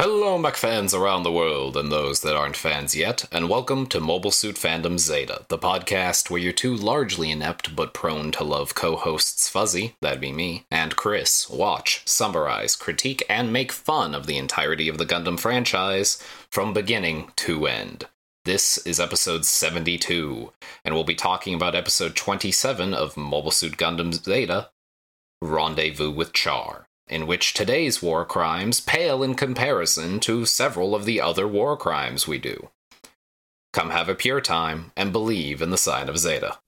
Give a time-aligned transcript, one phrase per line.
[0.00, 3.98] Hello, Mech fans around the world and those that aren't fans yet, and welcome to
[3.98, 8.76] Mobile Suit Fandom Zeta, the podcast where your two largely inept but prone to love
[8.76, 14.28] co hosts Fuzzy, that'd be me, and Chris watch, summarize, critique, and make fun of
[14.28, 18.04] the entirety of the Gundam franchise from beginning to end.
[18.44, 20.52] This is episode 72,
[20.84, 24.70] and we'll be talking about episode 27 of Mobile Suit Gundam Zeta
[25.42, 31.20] Rendezvous with Char in which today's war crimes pale in comparison to several of the
[31.20, 32.68] other war crimes we do.
[33.72, 36.58] Come have a pure time and believe in the sign of Zeta.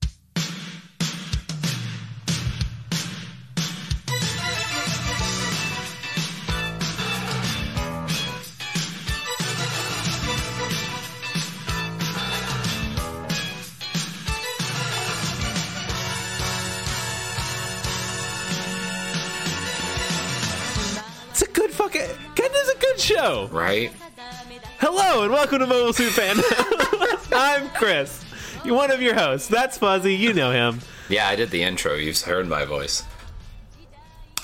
[23.31, 23.47] Show.
[23.47, 23.93] Right?
[24.79, 27.29] Hello and welcome to Mobile Suit Fandom.
[27.33, 28.23] I'm Chris,
[28.65, 29.49] one of your hosts.
[29.49, 30.15] That's Fuzzy.
[30.15, 30.81] You know him.
[31.09, 31.95] Yeah, I did the intro.
[31.95, 33.05] You've heard my voice.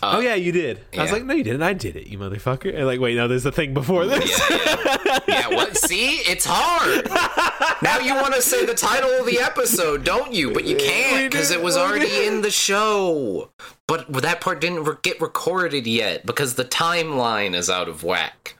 [0.03, 0.81] Uh, oh yeah, you did.
[0.97, 1.62] I was like, no, you didn't.
[1.62, 2.75] I did it, you motherfucker.
[2.75, 4.39] And like, wait, no, there's a thing before this.
[4.51, 5.19] Yeah, yeah.
[5.27, 5.77] yeah, what?
[5.77, 6.17] See?
[6.19, 7.09] It's hard.
[7.83, 10.53] Now you want to say the title of the episode, don't you?
[10.53, 13.51] But you can't because it was already in the show.
[13.87, 18.56] But that part didn't re- get recorded yet because the timeline is out of whack.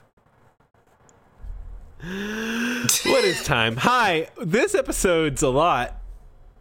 [2.03, 3.77] what is time?
[3.77, 4.29] Hi.
[4.41, 5.95] This episode's a lot.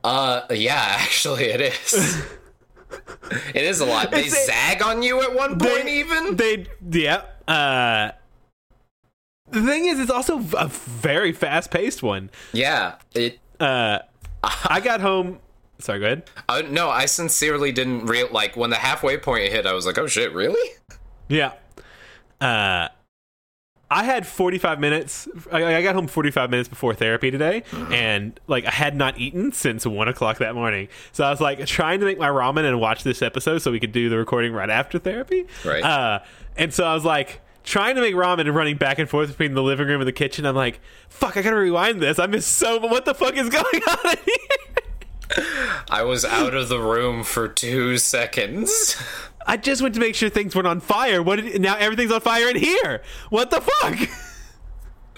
[0.02, 2.24] Uh, yeah, actually, it is.
[3.54, 4.10] it is a lot.
[4.10, 6.36] They a- zag on you at one point, they, even.
[6.36, 7.22] They, yeah.
[7.46, 8.12] Uh,
[9.50, 12.30] the thing is, it's also a very fast-paced one.
[12.52, 13.38] yeah, it.
[13.60, 13.98] Uh,
[14.42, 15.38] I got home.
[15.78, 16.30] Sorry, go ahead.
[16.48, 19.66] Uh, no, I sincerely didn't real like when the halfway point hit.
[19.66, 20.70] I was like, "Oh shit, really?"
[21.28, 21.52] Yeah.
[22.40, 22.88] Uh,
[23.90, 25.28] I had 45 minutes.
[25.52, 29.52] I, I got home 45 minutes before therapy today, and like I had not eaten
[29.52, 30.88] since one o'clock that morning.
[31.12, 33.80] So I was like trying to make my ramen and watch this episode so we
[33.80, 35.46] could do the recording right after therapy.
[35.64, 35.82] Right.
[35.82, 36.20] Uh,
[36.56, 39.54] and so I was like trying to make ramen and running back and forth between
[39.54, 40.46] the living room and the kitchen.
[40.46, 42.18] I'm like, fuck, I gotta rewind this.
[42.18, 42.78] I missed so.
[42.78, 45.44] What the fuck is going on here?
[45.90, 48.96] I was out of the room for two seconds.
[49.46, 51.22] I just went to make sure things weren't on fire.
[51.22, 51.36] What?
[51.36, 53.02] Did, now everything's on fire in here.
[53.30, 54.08] What the fuck?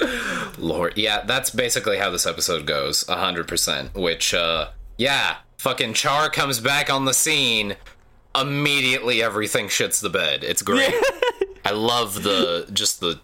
[0.58, 3.94] Lord, yeah, that's basically how this episode goes, hundred percent.
[3.94, 7.76] Which, uh, yeah, fucking Char comes back on the scene.
[8.38, 10.44] Immediately, everything shits the bed.
[10.44, 10.94] It's great.
[11.64, 13.20] I love the just the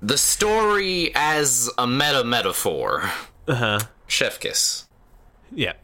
[0.00, 3.10] the story as a meta metaphor.
[3.46, 3.78] Uh huh.
[4.06, 4.86] Chef kiss.
[5.52, 5.74] Yeah.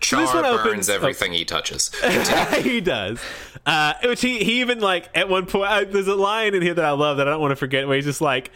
[0.00, 0.94] Char this one burns opens- oh.
[0.94, 1.90] everything he touches.
[2.62, 3.20] he does.
[3.66, 5.92] Uh, which he, he even like at one point.
[5.92, 7.96] There's a line in here that I love that I don't want to forget where
[7.96, 8.50] he's just like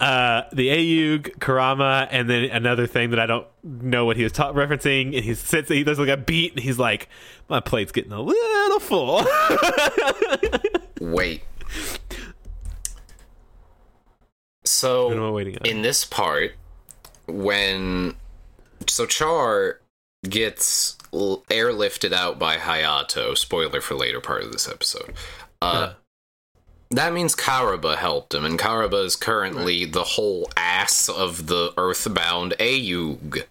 [0.00, 4.32] uh, the Ayug, Karama, and then another thing that I don't know what he was
[4.32, 5.14] ta- referencing.
[5.14, 7.08] And he sits, he does like a beat, and he's like,
[7.48, 9.24] "My plate's getting a little full."
[11.00, 11.42] Wait.
[14.64, 16.54] So in this part,
[17.26, 18.14] when
[18.86, 19.79] so Char
[20.28, 25.12] gets l- airlifted out by Hayato, spoiler for later part of this episode.
[25.62, 25.94] Uh,
[26.90, 32.54] that means Karaba helped him, and Karaba is currently the whole ass of the Earthbound
[32.58, 33.44] Ayug.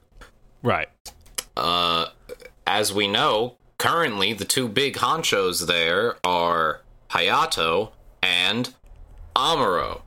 [0.62, 0.90] right.
[1.56, 2.08] Uh,
[2.68, 6.81] as we know, currently the two big honchos there are
[7.12, 7.91] Hayato
[8.22, 8.74] and
[9.35, 10.02] Amuro.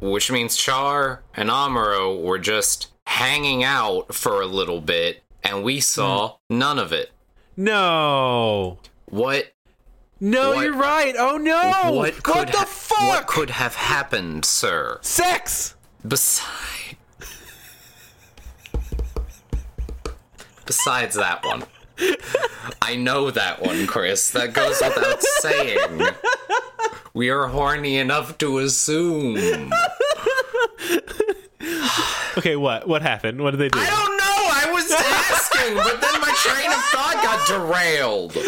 [0.00, 5.80] Which means Char and Amuro were just hanging out for a little bit, and we
[5.80, 7.10] saw none of it.
[7.56, 8.78] No.
[9.06, 9.52] What
[10.20, 11.14] No, What- you're right.
[11.18, 11.92] Oh no.
[11.92, 12.98] what could the ha- fuck?
[13.08, 14.98] what could have happened, sir?
[15.02, 15.74] Sex.
[16.06, 16.50] Besides
[20.66, 21.64] Besides that one.
[22.80, 24.30] I know that one, Chris.
[24.30, 26.06] That goes without saying.
[27.12, 29.72] We are horny enough to assume.
[32.36, 32.88] Okay, what?
[32.88, 33.40] What happened?
[33.40, 33.78] What did they do?
[33.78, 34.43] I don't know.
[34.74, 38.36] I was asking, but then my train of thought got derailed.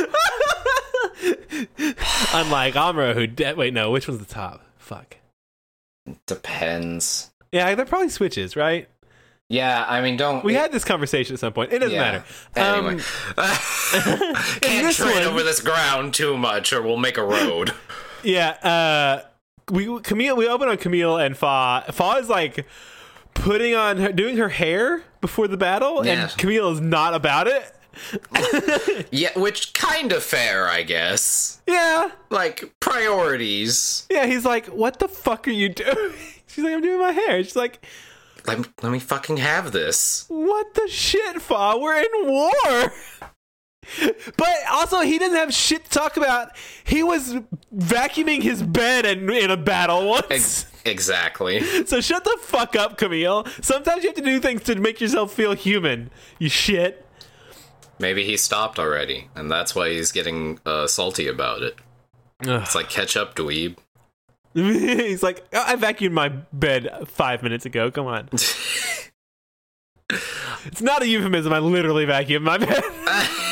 [2.34, 4.62] Unlike Amuro, who de- wait, no, which one's the top?
[4.78, 5.16] Fuck.
[6.26, 7.30] Depends.
[7.52, 8.88] Yeah, they're probably switches, right?
[9.48, 10.44] Yeah, I mean, don't.
[10.44, 11.72] We had this conversation at some point.
[11.72, 12.22] It doesn't yeah.
[12.56, 12.56] matter.
[12.56, 13.02] Anyway,
[13.36, 13.36] Um,
[14.60, 17.72] can't tread over this ground too much, or we'll make a road.
[18.24, 19.22] yeah, uh,
[19.70, 20.36] we Kamille.
[20.36, 21.84] We open on Kamille and Fa.
[21.92, 22.66] Fa is like
[23.34, 26.12] putting on her, doing her hair before the battle, Yeah.
[26.22, 27.72] and Kamille is not about it.
[29.10, 31.60] Yeah, which kind of fair, I guess.
[31.66, 34.06] Yeah, Like priorities.
[34.10, 34.26] yeah.
[34.26, 36.12] He's like, "What the fuck are you doing?"
[36.46, 37.84] She's like, "I'm doing my hair." She's like,
[38.46, 40.24] Let me, let me fucking have this.
[40.28, 41.76] "What the shit, Fa?
[41.80, 42.92] We're in war."
[44.36, 46.50] But also, he doesn't have shit to talk about.
[46.84, 47.36] He was
[47.74, 50.26] vacuuming his bed in, in a battle once.
[50.30, 51.60] Ex- exactly.
[51.86, 53.46] So shut the fuck up, Kamille.
[53.64, 56.10] Sometimes you have to do things to make yourself feel human.
[56.38, 57.04] You shit.
[57.98, 61.76] Maybe he stopped already, and that's why he's getting uh, salty about it.
[62.40, 63.78] It's like catch up, dweeb.
[64.54, 67.90] He's like, "Oh, I vacuumed my bed five minutes ago.
[67.90, 68.28] Come on.
[68.32, 69.10] it's
[70.80, 71.52] not a euphemism.
[71.52, 72.82] I literally vacuumed my bed.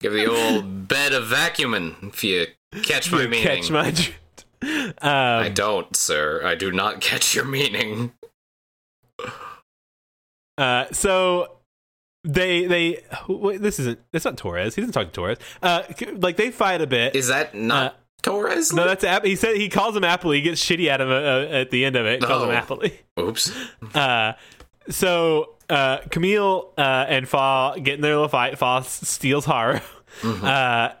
[0.00, 2.46] Give the old bed of vacuuming if you
[2.82, 3.42] catch my meaning.
[3.42, 4.44] Catch my drift.
[5.02, 6.40] I Um, don't, sir.
[6.44, 8.12] I do not catch your meaning.
[10.58, 11.56] uh, so
[12.24, 14.74] they they wait, this isn't it's not Torres.
[14.74, 15.38] He doesn't talk to Torres.
[15.62, 15.82] Uh,
[16.16, 17.16] like they fight a bit.
[17.16, 18.72] Is that not Torres?
[18.72, 19.24] no, that's App.
[19.24, 20.30] He said he calls him Apple.
[20.30, 22.22] He gets shitty at him uh, uh, at the end of it.
[22.22, 22.52] Calls him Oh.
[22.52, 22.82] Apple.
[23.18, 23.52] Oops.
[23.94, 24.32] Uh,
[24.88, 28.58] so uh, Kamille uh, and Fa get in their little fight.
[28.58, 29.80] Fa steals Haro.
[30.22, 30.92] Uh,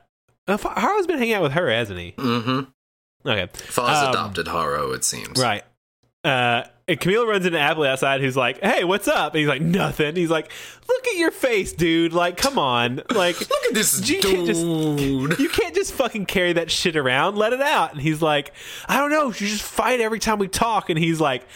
[0.48, 2.12] uh, Fa- Haro's been hanging out with her, hasn't he?
[2.12, 3.28] Mm-hmm.
[3.28, 5.38] Okay, Fa's Um, adopted Haro, it seems.
[5.40, 5.62] right.
[6.24, 9.62] Uh, and Kamille runs into Apple outside, who's like, "Hey, what's up?" And he's like,
[9.62, 10.52] "Nothing." He's like,
[10.86, 12.12] "Look at your face, dude.
[12.12, 13.00] Like, come on.
[13.14, 15.38] Like, Look at this you can't just dude.
[15.38, 17.36] you can't just fucking carry that shit around.
[17.36, 18.52] Let it out." And he's like,
[18.88, 19.28] "I don't know.
[19.28, 21.46] You just fight every time we talk." And he's like,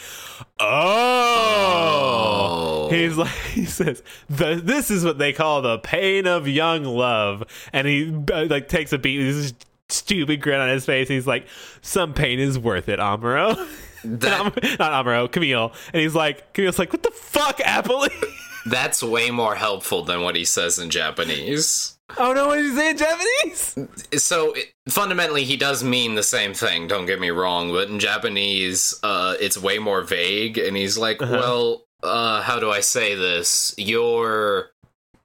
[0.59, 2.89] "Oh." Oh.
[2.89, 7.43] He's like, he says, the, "This is what they call the pain of young love,"
[7.73, 9.19] and he uh, like takes a beat.
[9.19, 9.53] He's this
[9.89, 11.07] stupid grin on his face.
[11.07, 11.47] He's like,
[11.81, 13.67] "Some pain is worth it, Amuro."
[14.19, 15.73] That- Not Amuro, Kamille.
[15.93, 18.07] And he's like, Kamille's like, "What the fuck, Apple?"
[18.65, 21.97] That's way more helpful than what he says in Japanese.
[22.17, 24.23] oh no, what did he say in Japanese?
[24.23, 26.87] So it, fundamentally, he does mean the same thing.
[26.87, 30.57] Don't get me wrong, but in Japanese, uh, it's way more vague.
[30.57, 33.73] And he's like, "Well, uh, how do I say this?
[33.77, 34.69] You're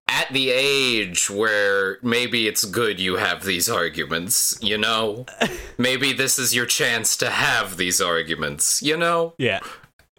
[0.08, 4.58] at the age where maybe it's good you have these arguments.
[4.60, 5.26] You know,
[5.78, 8.82] maybe this is your chance to have these arguments.
[8.82, 9.60] You know, Yeah,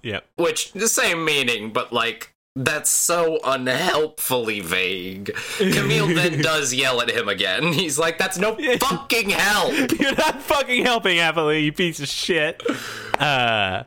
[0.02, 0.22] yeah.
[0.36, 5.32] which the same meaning, but like." That's so unhelpfully vague.
[5.58, 7.74] Kamille then does yell at him again.
[7.74, 12.62] He's like, "That's no fucking help." You're not fucking helping, Apple, you piece of shit.
[13.18, 13.86] Uh,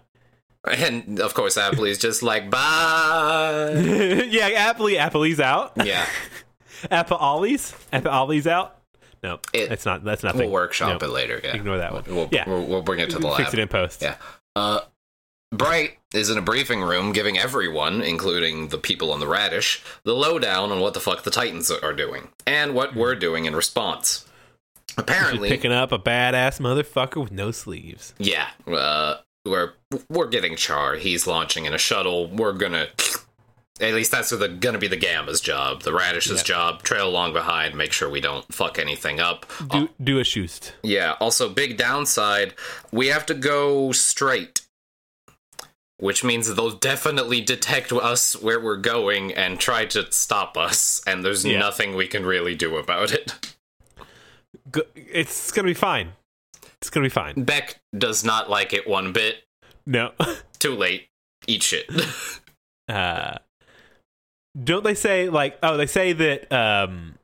[0.67, 3.73] And of course, Apolly's just like, bye.
[4.31, 5.73] yeah, Apple, Apple's out.
[5.85, 6.07] Yeah,
[6.91, 8.77] Apple Ollie's, Apple Ollie's out.
[9.23, 10.05] No, It- it's not.
[10.05, 10.41] That's nothing.
[10.43, 11.07] we'll workshop No.
[11.07, 11.41] it later.
[11.43, 12.05] Yeah, Ignore that one.
[12.07, 12.49] We'll, Yeah.
[12.49, 13.39] we'll, we'll bring it to the lab.
[13.39, 14.03] Fix it in post.
[14.03, 14.17] Yeah.
[14.55, 14.81] Uh,
[15.53, 20.13] Bright is in a briefing room giving everyone, including the people on the radish, the
[20.13, 24.27] lowdown on what the fuck the Titans are doing and what we're doing in response.
[24.99, 28.13] Apparently, picking up a badass motherfucker with no sleeves.
[28.19, 29.73] yeah, uh, we're
[30.09, 30.97] we're getting Char.
[30.97, 32.27] He's launching in a shuttle.
[32.29, 32.89] We're gonna.
[33.79, 36.45] At least that's the, gonna be the Gamma's job, the Radish's Yeah.
[36.45, 36.83] job.
[36.83, 39.45] Trail along behind, make sure we don't fuck anything up.
[39.71, 40.73] Do do a shoost.
[40.83, 42.55] Yeah, also big downside,
[42.91, 44.63] we have to go straight.
[45.99, 51.25] Which means they'll definitely detect us where we're going and try to stop us, and
[51.25, 51.59] there's Yeah.
[51.59, 53.33] nothing we can really do about it.
[54.95, 56.13] It's gonna be fine.
[56.81, 57.43] It's gonna be fine.
[57.45, 59.37] Beck does not like it one bit.
[59.87, 60.13] No.
[60.59, 61.09] Too late.
[61.47, 61.89] Eat shit.
[62.89, 63.39] uh
[64.63, 67.15] don't they say like oh they say that um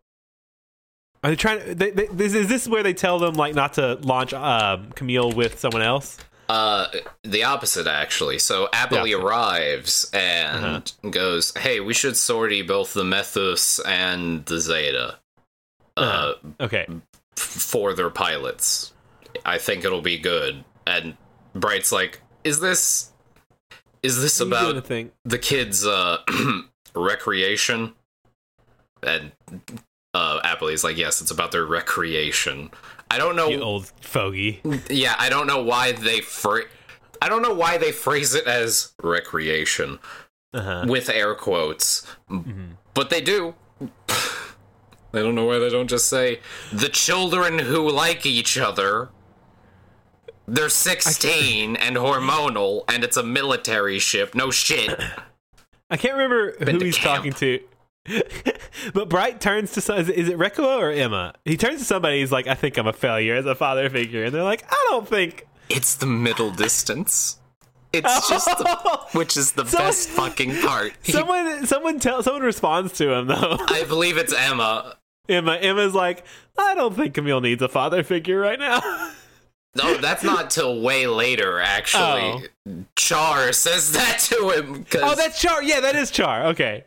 [1.25, 3.75] are they trying to they, they, this, is this where they tell them like not
[3.75, 6.89] to launch um kamille with someone else Uh,
[7.23, 8.39] the opposite actually.
[8.39, 15.19] So Apolly arrives and goes, "Hey, we should sortie both the Methus and the Zeta,
[15.97, 16.87] uh, okay
[17.39, 18.92] f- for their pilots.
[19.45, 21.17] I think it'll be good." And
[21.55, 23.13] Bright's like, "Is this,
[24.03, 24.81] is this about the
[25.25, 26.19] the kids' uh,
[26.95, 27.95] recreation?"
[29.03, 29.33] And
[30.15, 32.71] uh, Apolly's like, "Yes, it's about their recreation."
[33.11, 36.65] I don't know you old fogey yeah, I don't know why they fra-
[37.21, 39.99] I don't know why they phrase it as recreation
[40.55, 42.07] uh-huh with air quotes,
[42.95, 43.55] but they do.
[44.09, 46.41] I don't know why they don't just say
[46.73, 49.11] the children who like each other.
[50.49, 54.35] They're 16 and hormonal, and it's a military ship.
[54.35, 54.99] No shit.
[55.91, 57.17] i can't remember Been who he's camp.
[57.17, 57.61] talking to
[58.95, 62.47] but bright turns to is it Reccoa or emma he turns to somebody he's like
[62.47, 65.47] i think i'm a failure as a father figure and they're like i don't think
[65.69, 67.39] It's the middle distance.
[67.93, 70.95] It's just, the, which is the Someone- best fucking part.
[71.05, 73.59] Someone someone tell someone responds to him though.
[73.69, 74.97] I believe it's Emma.
[75.29, 76.25] Emma Emma's like,
[76.57, 78.81] I don't think Kamille needs a father figure right now.
[79.75, 81.61] No, that's not till way later.
[81.61, 82.85] Actually, oh.
[82.97, 84.85] Char says that to him.
[84.85, 85.63] 'cause- oh, that's Char.
[85.63, 86.47] Yeah, that is Char.
[86.49, 86.85] Okay.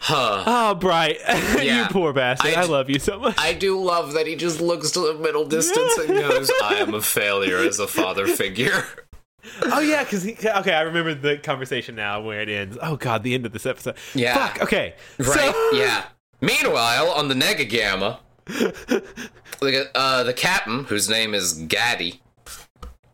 [0.00, 0.44] Huh.
[0.46, 1.18] Oh, Bright.
[1.62, 2.54] you poor bastard.
[2.54, 3.34] I love you so much.
[3.38, 6.94] I do love that he just looks to the middle distance and goes, "I am
[6.94, 8.84] a failure as a father figure."
[9.64, 10.34] oh yeah, because he.
[10.34, 12.78] okay, I remember the conversation now where it ends.
[12.80, 13.96] Oh god, the end of this episode.
[14.14, 14.34] Yeah.
[14.34, 14.62] Fuck.
[14.62, 14.94] Okay.
[15.18, 15.52] Right?
[15.52, 16.04] So, yeah.
[16.40, 18.27] Meanwhile, on the Negagamma, the
[19.94, 22.20] uh, the captain, whose name is Gaddy,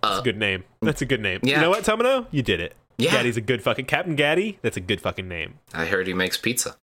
[0.03, 0.65] That's a good name.
[0.83, 1.41] That's a good name.
[1.43, 1.57] Yeah.
[1.57, 2.27] You know what, Tomino?
[2.31, 2.75] You did it.
[2.99, 3.13] Yeah.
[3.13, 4.59] Gaddy's a good fucking Captain Gaddy.
[4.63, 5.55] That's a good fucking name.
[5.73, 6.77] I heard he makes pizza.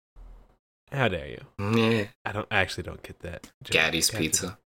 [0.91, 1.41] How dare you?
[1.59, 2.05] Yeah.
[2.25, 2.47] I don't.
[2.51, 3.51] I actually don't get that.
[3.65, 4.59] Gaddy's Gaddy- pizza.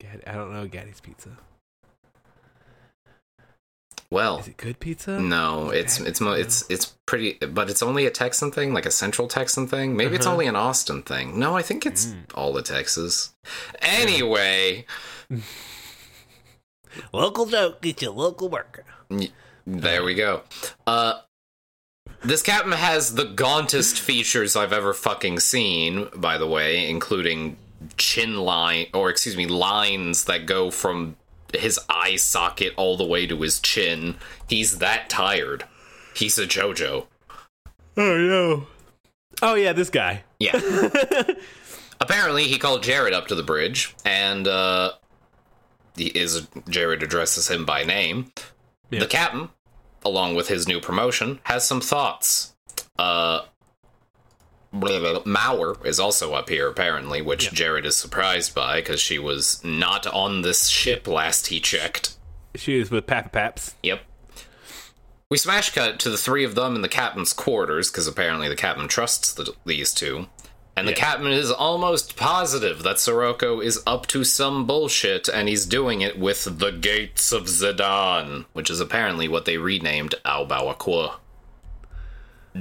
[0.00, 1.36] Gaddy, I don't know Gaddy's pizza.
[4.10, 5.20] Well, Is it good pizza?
[5.20, 8.90] no, it's it's mo- it's it's pretty, but it's only a Texan thing, like a
[8.90, 9.96] Central Texan thing.
[9.96, 10.32] Maybe it's Uh-huh.
[10.32, 11.38] only an Austin thing.
[11.38, 12.24] No, I think it's Mm.
[12.34, 13.34] all of Texas.
[13.82, 14.86] Anyway,
[17.12, 17.80] Local joke.
[17.82, 18.84] Get your local worker.
[19.66, 20.42] there we go.
[20.86, 21.20] Uh.
[22.24, 27.56] This captain has the gauntest features I've ever fucking seen, by the way, including
[27.96, 31.16] chin line, or excuse me, lines that go from
[31.54, 34.16] his eye socket all the way to his chin.
[34.48, 35.64] He's that tired.
[36.14, 37.06] He's a JoJo.
[37.96, 38.66] Oh no.
[39.42, 40.24] Oh yeah, this guy.
[40.38, 40.60] Yeah.
[42.00, 44.92] Apparently, he called Jerid up to the bridge, and uh,
[45.96, 48.32] he is Jerid addresses him by name.
[48.90, 49.50] The captain,
[50.04, 52.54] along with his new promotion, has some thoughts.
[52.98, 53.42] Uh,
[54.72, 55.22] blah, blah, blah.
[55.24, 57.50] Mauer is also up here apparently, which Yeah.
[57.50, 62.16] Jerid is surprised by because she was not on this ship last he checked.
[62.54, 63.74] She is with Papa Paps.
[63.82, 64.02] Yep.
[65.30, 68.56] We smash cut to the three of them in the captain's quarters because apparently the
[68.56, 70.26] captain trusts the, these two.
[70.74, 70.98] And the Yeah.
[70.98, 76.18] captain is almost positive that Sirocco is up to some bullshit and he's doing it
[76.18, 81.10] with the Gates of Zedan, which is apparently what they renamed A Baoa Qu.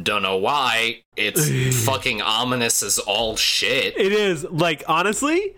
[0.03, 1.01] Don't know why.
[1.15, 3.98] It's fucking ominous as all shit.
[3.98, 5.56] It is like honestly,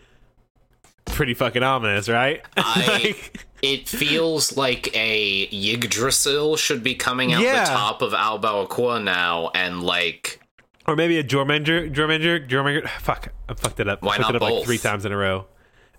[1.05, 2.41] pretty fucking ominous, right?
[2.57, 7.65] I- Like, It feels like a Yggdrasil should be coming out Yeah.
[7.65, 10.39] the top of A Baoa Qu now, and like,
[10.88, 12.88] or maybe a Jormanger, Jormanger, Jormanger.
[13.01, 14.01] Fuck, I fucked it up.
[14.01, 15.45] Why I fucked not it up like three times in a row.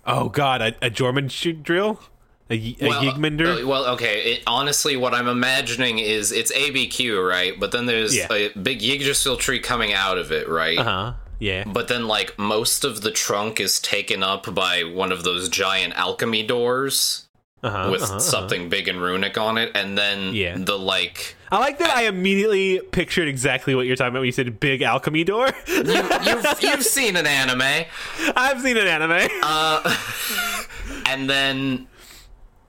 [0.07, 1.27] Oh god, a, a Jorman
[1.61, 2.01] drill,
[2.51, 3.63] a, a well, Yigmander.
[3.63, 4.33] uh, well, okay.
[4.33, 7.59] It, honestly, what I'm imagining is it's ABQ, right?
[7.59, 8.27] But then there's Yeah.
[8.31, 10.77] a big Yggdrasil tree coming out of it, right?
[10.77, 11.13] Uh huh.
[11.39, 11.63] Yeah.
[11.65, 15.93] But then, like, most of the trunk is taken up by one of those giant
[15.95, 17.25] alchemy doors
[17.63, 17.89] Uh huh.
[17.91, 18.19] with uh-huh, uh-huh.
[18.19, 20.55] something big and runic on it, and then Yeah.
[20.59, 21.35] the like.
[21.51, 21.89] I like that.
[21.97, 25.49] I immediately pictured exactly what you're talking about when you said big alchemy door.
[25.67, 25.83] You,
[26.23, 27.61] you've, you've seen an anime.
[28.37, 29.27] I've seen an anime.
[29.43, 29.97] Uh,
[31.07, 31.87] and then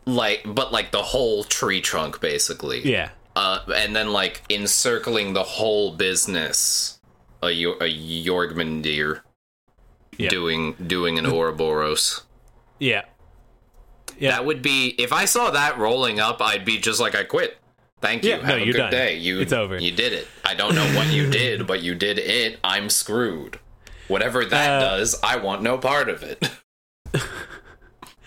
[0.06, 3.10] like but like the whole tree trunk basically yeah.
[3.36, 6.98] uh and then like encircling the whole business
[7.42, 7.88] a, a
[8.26, 9.20] Jorgmundir
[10.18, 10.28] Yeah.
[10.28, 12.22] doing doing an Ouroboros.
[12.78, 13.02] Yeah.
[14.18, 14.32] Yeah.
[14.32, 17.58] That would be if I saw that rolling up, I'd be just like I quit.
[18.00, 18.30] Thank you.
[18.30, 18.90] Yeah, no, Have a you're good done.
[18.90, 19.16] day.
[19.16, 19.78] You It's over.
[19.78, 20.26] You did it.
[20.44, 22.58] I don't know what you did, but you did it.
[22.64, 23.58] I'm screwed.
[24.08, 26.48] Whatever that Uh, does, I want no part of it.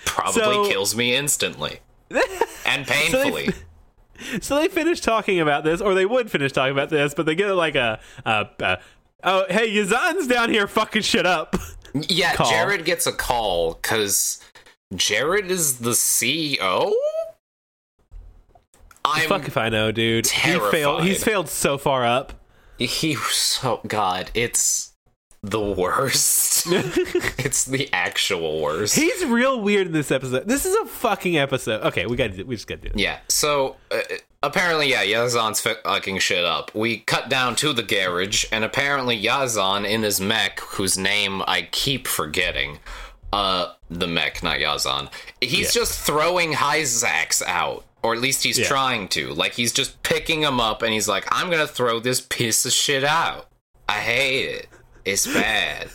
[0.06, 1.80] Probably So- kills me instantly.
[2.66, 3.50] and painfully.
[4.40, 7.36] So they finish talking about this, or they would finish talking about this, but they
[7.36, 8.78] get like a, a, a
[9.26, 11.58] oh hey, Yazan's down here fucking shit up.
[11.94, 12.50] yeah, call.
[12.50, 14.42] Jerid gets a call because
[14.94, 16.94] Jerid is the CEO?
[19.04, 20.28] I'm Fuck if I know, dude.
[20.28, 21.04] He failed.
[21.04, 22.34] He's failed so far up.
[22.78, 24.94] He so God, it's
[25.50, 26.66] the worst.
[26.70, 28.96] it's the actual worst.
[28.96, 30.48] He's real weird in this episode.
[30.48, 31.84] This is a fucking episode.
[31.86, 32.44] Okay, we got to.
[32.44, 33.02] We just got to do this.
[33.02, 33.20] yeah.
[33.30, 34.00] So uh,
[34.44, 36.74] apparently, yeah, Yazan's fucking shit up.
[36.74, 41.68] We cut down to the garage, and apparently Yazan in his mech, whose name I
[41.72, 42.80] keep forgetting.
[43.34, 45.10] Uh, the mech, not Yazan.
[45.42, 45.82] He's Yeah.
[45.82, 47.86] just throwing Hyzax out.
[48.02, 48.68] Or at least he's Yeah.
[48.68, 49.34] trying to.
[49.34, 52.72] Like, he's just picking him up and he's like, I'm gonna throw this piece of
[52.72, 53.48] shit out.
[53.90, 54.68] I hate it.
[55.06, 55.90] It's bad.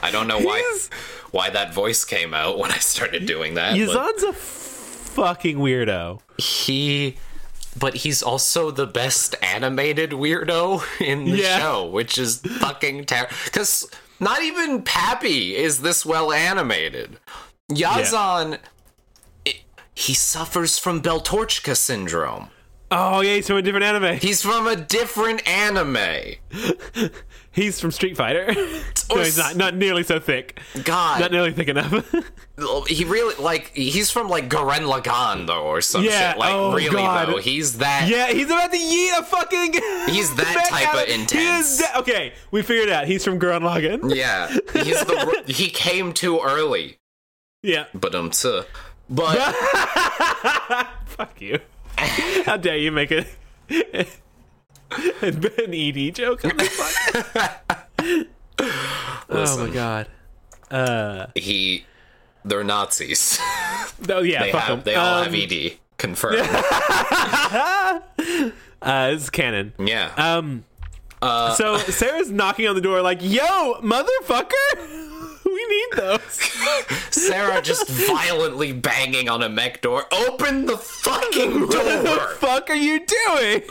[0.00, 0.90] I don't know why He's-
[1.30, 3.74] why that voice came out when I started doing that.
[3.74, 6.20] Yazan's a fucking weirdo.
[6.38, 7.16] he
[7.76, 11.58] but he's also the best animated weirdo in the Yeah.
[11.58, 13.34] show, which is fucking terrible.
[13.46, 13.88] Because
[14.20, 17.18] not even Pappy is this well animated.
[17.72, 18.58] Yazan,
[19.44, 19.62] it-
[19.94, 22.50] he suffers from Beltorchika syndrome.
[22.92, 24.18] Oh yeah, he's from a different anime.
[24.18, 26.36] He's from a different anime.
[27.54, 28.52] He's from Street Fighter.
[29.10, 29.54] no, he's not.
[29.54, 30.58] Not nearly so thick.
[30.82, 32.12] God, Not nearly thick enough.
[32.88, 36.38] he really like he's from like Gurren Lagann though, or some Yeah, shit.
[36.40, 37.28] Like oh, really God.
[37.28, 38.08] though, he's that.
[38.08, 39.72] yeah, he's about to yeet a fucking.
[40.14, 43.06] He's that type of He is okay, we figured out.
[43.06, 44.14] He's from Gurren Lagann.
[44.14, 46.98] Yeah, he's the he came too early,
[47.62, 47.84] Yeah.
[47.94, 48.62] but um, too.
[49.08, 49.36] but
[51.06, 51.60] Fuck you.
[52.44, 53.28] How dare you make it
[55.22, 58.26] an ED joke on this podcast?
[59.30, 60.08] Oh my god.
[60.70, 61.84] Uh, he
[62.44, 63.38] they're Nazis.
[64.08, 64.84] oh yeah, they fuck have 'em.
[64.84, 66.38] they all Um, have ED confirmed.
[68.82, 69.72] Uh, this is canon.
[69.78, 70.12] yeah.
[70.18, 70.64] Um,
[71.22, 74.52] Uh, so Sarah's knocking on the door, like, "Yo, motherfucker,
[75.46, 76.20] we need those."
[77.10, 80.04] Sarah just violently banging on a mech door.
[80.12, 81.66] Open the fucking door.
[81.68, 82.28] what the door.
[82.34, 83.62] fuck are you doing?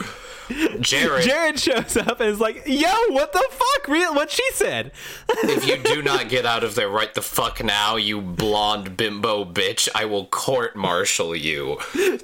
[0.48, 3.88] Jerid, Jerid shows up and is like, "Yo, what the fuck?
[3.88, 4.14] Real?
[4.14, 4.92] What she said?"
[5.28, 9.44] if you do not get out of there right the fuck now, you blonde bimbo
[9.44, 11.78] bitch, I will court martial you.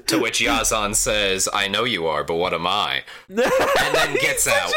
[0.06, 3.02] To which Yazan says, I know you are, but what am I?
[3.28, 3.38] And
[3.94, 4.72] then gets out.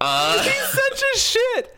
[0.00, 1.76] Uh, He's such a shit.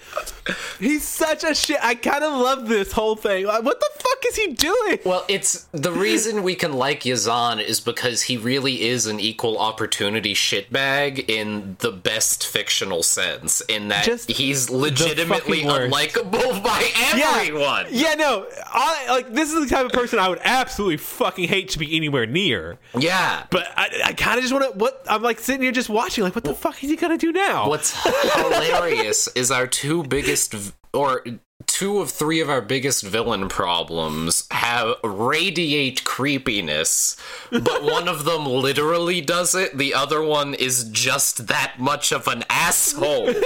[0.78, 1.78] He's such a shit.
[1.82, 3.46] I kind of love this whole thing.
[3.46, 4.98] Like, What the fuck is he doing?
[5.04, 9.58] well, it's the reason we can like Yazan is because he really is an equal
[9.58, 13.60] opportunity shitbag in the best fictional sense.
[13.62, 17.86] In that Just he's legitimately unlikable by everyone.
[17.90, 18.46] Yeah, no.
[18.66, 21.96] I, like this is the type of person I would absolutely fucking hate to be
[21.96, 22.78] anywhere near.
[22.98, 23.44] Yeah.
[23.50, 24.78] But I, I kind of just want to.
[24.78, 26.24] What I'm like sitting here just watching.
[26.24, 27.68] Like, what the fuck is he gonna do now?
[27.68, 27.92] What's
[28.34, 30.54] hilarious is our two biggest,
[30.92, 31.24] or
[31.66, 37.16] two of three of our biggest villain problems have radiate creepiness,
[37.50, 39.78] but one of them literally does it.
[39.78, 43.32] The other one is just that much of an asshole.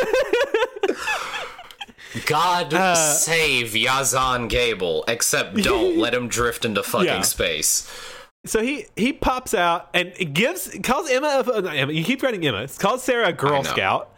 [2.24, 7.20] God Uh, save Yazan Gable, except don't let him drift into fucking Yeah.
[7.22, 7.86] space.
[8.46, 11.44] So he he pops out and gives calls Emma.
[11.74, 11.92] Emma.
[11.92, 12.68] You keep writing Emma.
[12.78, 14.14] Calls Sarah a Girl Scout.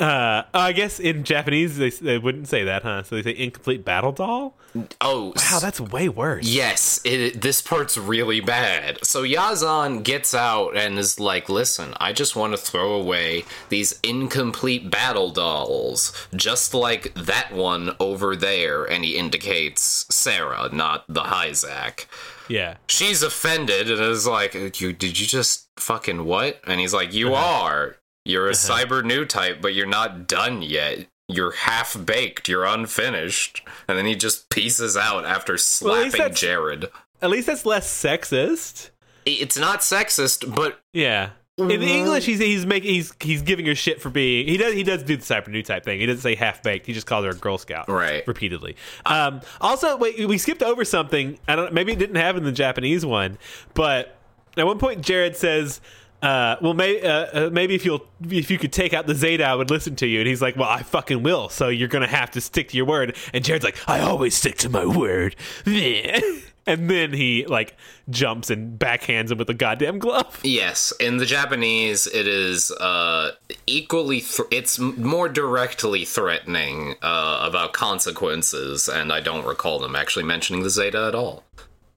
[0.00, 3.02] Uh, I guess in Japanese they, they wouldn't say that, huh?
[3.02, 4.54] So they say incomplete battle doll.
[5.00, 6.46] Oh, Wow, that's way worse.
[6.46, 9.04] Yes, it, this part's really bad.
[9.04, 13.98] So Yazan gets out and is like, listen, I just want to throw away these
[14.02, 18.84] incomplete battle dolls, just like that one over there.
[18.84, 22.06] And he indicates Sarah, not the Hyzak.
[22.48, 22.76] Yeah.
[22.86, 26.60] She's offended and is like, you, did you just fucking what?
[26.66, 27.96] And he's like, you are.
[28.28, 31.06] You're a cyber new type, but you're not done yet.
[31.28, 32.48] You're half baked.
[32.48, 33.62] You're unfinished.
[33.88, 36.88] And then he just pieces out after slapping that's- Jerid.
[37.20, 38.90] At least that's less sexist.
[39.26, 41.30] It's not sexist, but Yeah.
[41.58, 41.82] In Mm-hmm.
[41.82, 45.02] English, he's he's making he's he's giving her shit for being he does he does
[45.02, 45.98] do the cyber new type thing.
[45.98, 46.86] He doesn't say half baked.
[46.86, 48.24] He just calls her a Girl Scout, Right.
[48.28, 48.76] Repeatedly.
[49.04, 51.36] Um, also, wait, we skipped over something.
[51.48, 51.72] I don't.
[51.74, 53.38] Maybe it didn't have in the Japanese one,
[53.74, 54.16] but
[54.56, 55.80] at one point, Jerid says.
[56.22, 59.44] Uh, well, may, uh, uh, maybe if you'll if you could take out the Zeta,
[59.44, 60.18] I would listen to you.
[60.20, 62.86] And he's like, "Well, I fucking will." So you're gonna have to stick to your
[62.86, 63.16] word.
[63.32, 67.76] And Jerid's like, "I always stick to my word." and then he like
[68.10, 70.40] jumps and backhands him with a goddamn glove.
[70.42, 73.32] yes, in the Japanese, it is uh,
[73.68, 74.20] equally.
[74.20, 80.64] Th- it's more directly threatening uh, about consequences, and I don't recall them actually mentioning
[80.64, 81.44] the Zeta at all.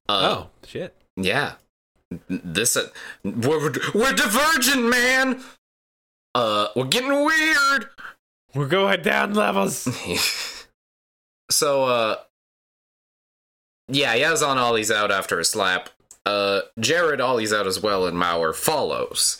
[0.08, 0.96] oh shit!
[1.18, 1.54] Yeah,
[2.30, 2.89] this uh,
[3.24, 5.41] we're we're divergent, man.
[6.34, 7.89] Uh, we're getting weird.
[8.54, 9.88] We're going down levels.
[11.52, 12.15] so uh
[13.88, 15.89] yeah yazan ollies out after a slap
[16.26, 19.38] uh jerid ollies out as well and mauer follows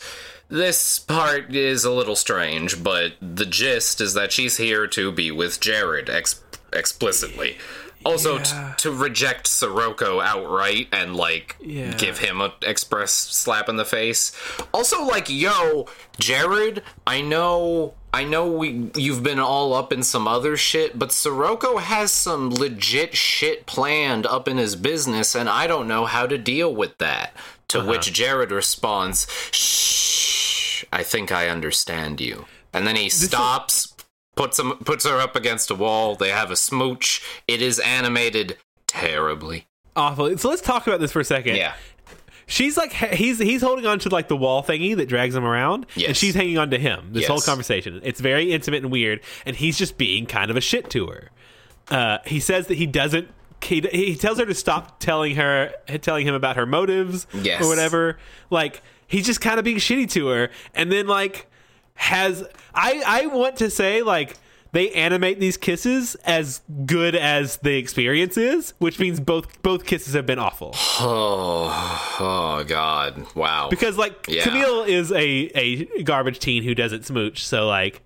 [0.48, 5.30] this part is a little strange but the gist is that she's here to be
[5.30, 7.56] with jerid ex- explicitly
[8.04, 11.94] also t- to reject Sirocco outright and like Yeah.
[11.94, 14.32] give him a express slap in the face.
[14.72, 15.86] Also like yo,
[16.20, 21.12] Jerid, I know I know we you've been all up in some other shit, but
[21.12, 26.26] Sirocco has some legit shit planned up in his business and I don't know how
[26.26, 27.34] to deal with that.
[27.68, 27.88] To uh-huh.
[27.90, 33.91] which Jerid responds, "Shh, I think I understand you." And then he stops,
[34.36, 36.14] puts him puts her up against a wall.
[36.14, 37.22] They have a smooch.
[37.48, 39.66] It is animated terribly.
[39.96, 40.36] Awful.
[40.38, 41.56] So let's talk about this for a second.
[41.56, 41.74] Yeah.
[42.46, 45.86] She's like he's he's holding on to like the wall thingy that drags him around,
[46.06, 47.10] and she's hanging on to him.
[47.12, 47.28] This Yes.
[47.30, 50.90] whole conversation, it's very intimate and weird, and he's just being kind of a shit
[50.90, 51.30] to her.
[51.88, 53.28] Uh, he says that he doesn't.
[53.62, 57.62] He, he tells her to stop telling her telling him about her motives Yes.
[57.62, 58.18] or whatever.
[58.50, 61.48] Like he's just kind of being shitty to her, and then like
[61.94, 64.36] has I I want to say like
[64.72, 70.14] they animate these kisses as good as the experience is, which means both both kisses
[70.14, 70.74] have been awful.
[71.04, 73.26] Oh, oh God!
[73.34, 73.68] Wow.
[73.68, 74.44] Because like Yeah.
[74.44, 78.02] Kamille is a a garbage teen who doesn't smooch, so like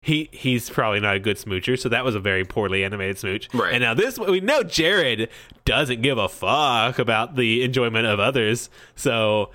[0.00, 1.78] he he's probably not a good smoocher.
[1.78, 3.48] So that was a very poorly animated smooch.
[3.54, 3.72] Right.
[3.72, 5.28] And now this we know Jerid
[5.64, 8.68] doesn't give a fuck about the enjoyment of others.
[8.96, 9.50] So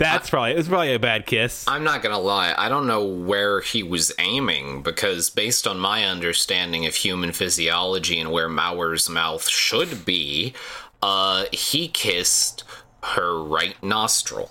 [0.00, 1.64] that's probably it was probably a bad kiss.
[1.68, 6.04] I'm not gonna lie, I don't know where he was aiming because, based on my
[6.04, 10.54] understanding of human physiology and where Mauer's mouth should be,
[11.02, 12.64] uh, he kissed
[13.02, 14.50] her right nostril.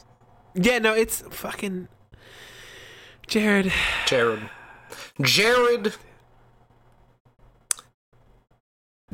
[0.55, 1.87] yeah, no, it's fucking
[3.27, 3.71] Jerid.
[4.05, 4.49] Jerid.
[5.19, 5.95] Jerid.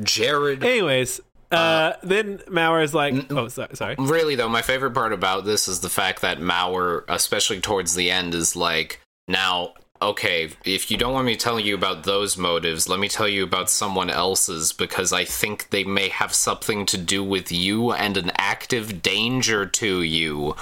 [0.00, 0.62] Jerid.
[0.64, 1.20] Anyways,
[1.56, 2.40] uh, then
[2.82, 3.94] is like, oh, sorry, sorry.
[3.98, 8.10] really though my favorite part about this is the fact that Mauer, especially towards the
[8.10, 9.74] end, is like now.
[10.02, 13.42] Okay, if you don't want me telling you about those motives, let me tell you
[13.42, 18.18] about someone else's because I think they may have something to do with you and
[18.18, 20.54] an active danger to you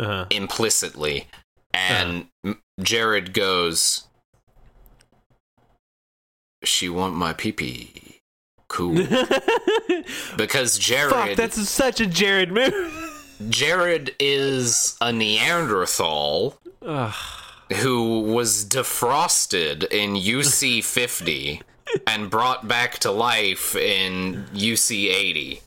[0.00, 0.26] Uh-huh.
[0.30, 1.28] implicitly.
[1.72, 4.08] And M Jerid goes,
[6.64, 8.11] She want my pee pee.
[8.72, 8.94] Cool.
[10.36, 12.72] because Jerid Fuck, that's such a Jerid move.
[13.50, 21.60] Jerid is a Neanderthal who was defrosted in UC 50
[22.06, 25.60] and brought back to life in UC 80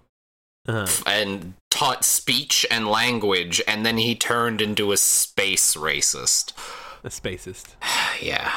[1.06, 6.54] and taught speech and language, and then he turned into a space racist.
[7.04, 7.76] a spacist.
[8.22, 8.52] Yeah.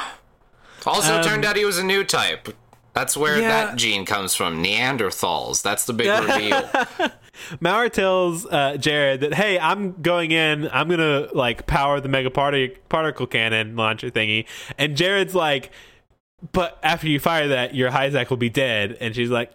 [0.86, 2.48] Also, Um, turned out he was a new type.
[2.94, 3.48] That's where Yeah.
[3.48, 4.62] that gene comes from.
[4.62, 5.62] Neanderthals.
[5.62, 6.62] That's the big reveal.
[7.62, 10.68] Mauer tells uh, Jerid that, hey, I'm going in.
[10.72, 14.46] I'm gonna like power the mega party particle cannon launcher thingy.
[14.78, 15.70] And Jerid's like,
[16.52, 18.96] but after you fire that, your Isaac will be dead.
[19.00, 19.52] And she's like,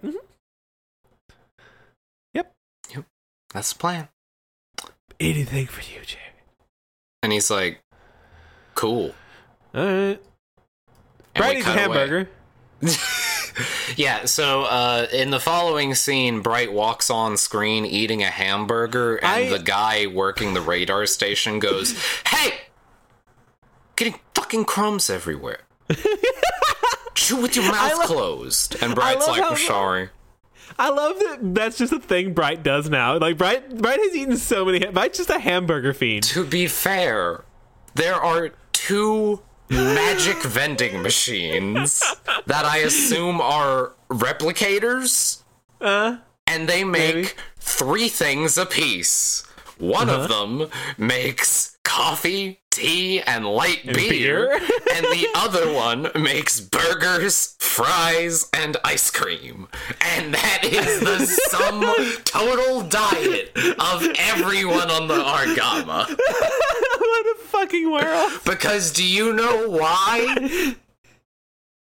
[2.33, 2.53] "Yep,
[2.93, 3.05] yep,
[3.53, 4.07] That's the plan.
[5.19, 6.19] anything for you, Jared.
[7.21, 7.81] And he's like,
[8.75, 9.13] cool.
[9.75, 10.21] All right.
[11.35, 12.29] And a hamburger.
[13.95, 19.25] Yeah, so uh, in the following scene, Bright walks on screen eating a hamburger, and
[19.27, 21.95] I- the guy working the radar station goes,
[22.27, 22.53] Hey!
[23.95, 25.59] Getting fucking crumbs everywhere.
[27.15, 28.75] Chew with your mouth love- closed.
[28.81, 30.09] And Bright's like, I'm sorry.
[30.79, 31.37] I love that.
[31.53, 33.17] That's just a thing Bright does now.
[33.19, 34.79] Like Bright, Bright has eaten so many.
[34.87, 36.23] Bright's just a hamburger fiend.
[36.23, 37.43] To be fair,
[37.93, 41.99] there are two magic vending machines
[42.45, 45.41] that I assume are replicators.
[45.81, 47.29] Uh, and they make Maybe.
[47.59, 49.45] three things apiece.
[49.79, 54.53] One of them makes coffee, tea, and light beer, beer.
[54.95, 59.67] and the other one makes burgers, fries, and ice cream.
[60.01, 61.81] And that is the sum
[62.25, 66.07] total diet of everyone on the Argama.
[66.97, 68.31] what a fucking world.
[68.45, 70.75] Because do you know why?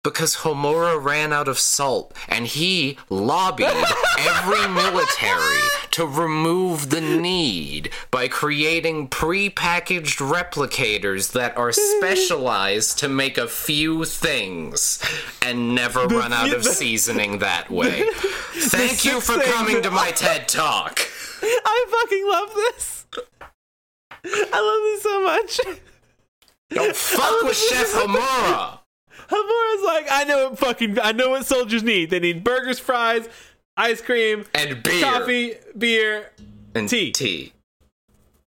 [0.03, 3.67] Because Homura ran out of salt, and he lobbied
[4.19, 5.61] every military
[5.93, 14.05] to remove the need by creating pre-packaged replicators that are specialized to make a few
[14.05, 15.01] things
[15.41, 18.09] and never run out of seasoning that way.
[18.55, 20.99] Thank you for coming to my TED Talk.
[21.43, 23.07] I fucking love this.
[24.53, 25.61] I love this so much.
[26.71, 28.82] Don't fuck with Chef Homura.
[29.29, 32.11] Hamura's like, I know what fucking, I know what soldiers need.
[32.11, 33.29] They need burgers, fries,
[33.77, 35.03] ice cream, And beer.
[35.03, 36.31] coffee, beer.
[36.75, 37.13] and tea.
[37.13, 37.53] Tea.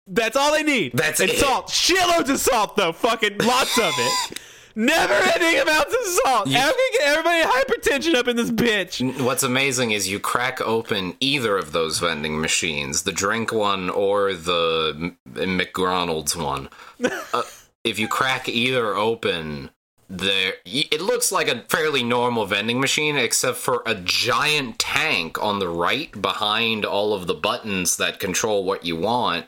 [0.07, 0.93] That's all they need.
[0.93, 1.39] That's and it.
[1.39, 1.69] salt.
[1.69, 2.93] Shitloads of salt, though.
[2.93, 4.39] Fucking lots of it.
[4.77, 6.47] Never ending amounts of salt.
[6.49, 9.23] I'm gonna get everybody hypertension up in this bitch.
[9.23, 14.35] What's amazing is you crack open either of those vending machines, the drink one or
[14.35, 16.69] the McDonald's one.
[17.33, 17.43] uh,
[17.85, 19.71] if you crack either open,
[20.19, 25.59] there it looks like a fairly normal vending machine, except for a giant tank on
[25.59, 29.47] the right behind all of the buttons that control what you want.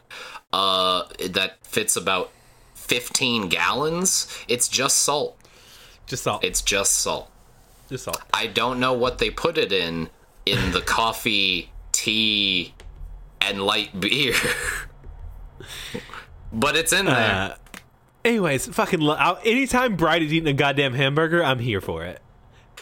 [0.52, 2.30] Uh, that fits about
[2.74, 4.26] fifteen gallons.
[4.48, 5.38] It's just salt.
[6.06, 6.44] Just salt.
[6.44, 7.30] It's just salt.
[7.88, 8.22] Just salt.
[8.32, 10.08] I don't know what they put it in
[10.44, 12.74] in the coffee, tea,
[13.40, 14.34] and light beer.
[16.52, 17.52] but it's in there.
[17.52, 17.56] Uh,
[18.26, 19.00] anyways, fucking.
[19.00, 22.20] Lo- I'll, anytime Bright is eating a goddamn hamburger, I'm here for it.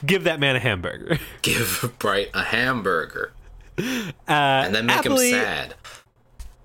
[0.04, 1.18] Give that man a hamburger.
[1.42, 3.32] Give Bright a hamburger
[3.78, 3.82] Uh,
[4.28, 5.74] and then make happily- him sad.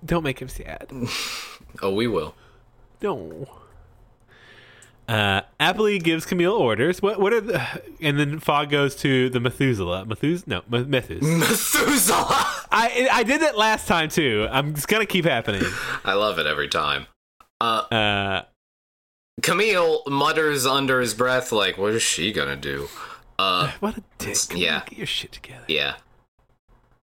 [0.03, 0.91] Don't make him sad.
[1.83, 2.33] Oh, we will.
[3.01, 3.47] No.
[5.07, 7.01] Uh, Apolly gives Kamille orders.
[7.01, 7.19] What?
[7.19, 7.81] What are the?
[8.01, 10.05] And then Fog goes to the Methuselah.
[10.05, 10.45] Methus?
[10.45, 11.21] No, M- Methus.
[11.21, 12.45] Methuselah!
[12.71, 14.47] I I did that last time too.
[14.51, 15.63] I'm just gonna keep happening.
[16.03, 17.05] I love it every time.
[17.61, 18.41] Uh, Uh,
[19.39, 22.87] Kamille mutters under his breath, like, what is she gonna do?
[23.37, 24.37] Uh, what a dick.
[24.53, 24.83] Yeah.
[24.85, 25.65] get your shit together.
[25.67, 25.95] yeah.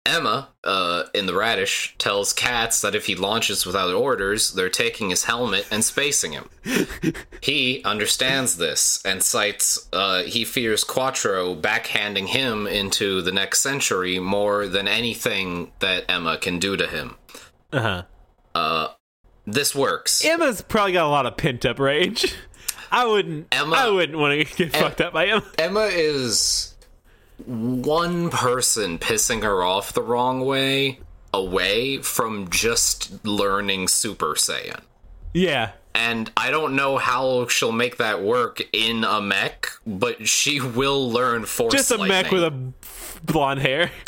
[0.06, 5.08] Emma, uh, in the radish, tells Katz that if he launches without orders, they're taking
[5.08, 6.50] his helmet and spacing him.
[7.40, 14.18] he understands this and cites uh, he fears Quattro backhanding him into the next century
[14.18, 17.16] more than anything that Emma can do to him.
[17.72, 18.04] Uh
[18.54, 18.88] huh.
[19.46, 20.24] This works.
[20.24, 22.34] Emma's probably got a lot of pent up rage.
[22.90, 23.48] I wouldn't.
[23.52, 25.44] Emma- I wouldn't want to get fucked up by Emma.
[25.58, 26.74] Emma is
[27.44, 31.00] one person pissing her off the wrong way
[31.32, 34.80] away from just learning Super Saiyan.
[35.32, 35.72] Yeah.
[35.96, 41.10] And I don't know how she'll make that work in a mech, but she will
[41.10, 42.72] learn Force Just a mech with a
[43.24, 43.90] blonde hair.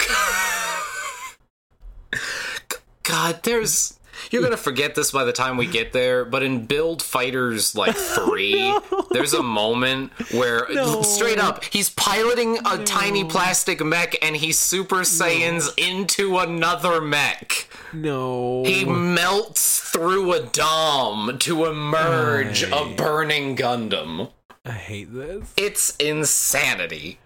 [3.02, 3.95] God, there's.
[4.30, 7.94] You're gonna forget this by the time we get there, but in Build Fighters like
[8.16, 8.76] three,
[9.10, 11.02] there's a moment where No.
[11.02, 17.68] straight up he's piloting a tiny plastic mech and he Super Saiyans into another mech.
[17.92, 18.64] No.
[18.64, 24.30] He melts through a dom to emerge a burning Gundam.
[24.64, 25.52] I hate this.
[25.56, 27.18] It's insanity.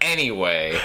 [0.00, 0.78] Anyway,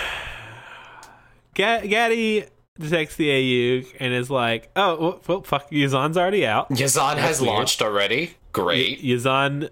[1.54, 2.46] Ga- Gaddy
[2.82, 7.54] detects the AU and is like, "Oh, well, fuck, Yazan's already out." Yazan has weird.
[7.54, 8.36] launched already.
[8.52, 9.02] Great.
[9.04, 9.70] Yazan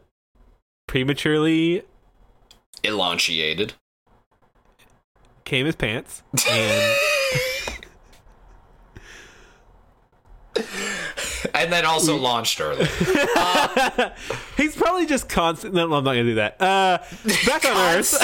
[0.88, 1.84] prematurely
[2.84, 3.74] Elonchiated.
[5.44, 6.96] came his pants, and
[11.54, 12.86] And then also launched early.
[14.58, 15.74] he's probably just constant.
[15.74, 16.62] No, I'm not gonna do that.
[16.62, 17.00] Uh,
[17.46, 18.16] back on Earth.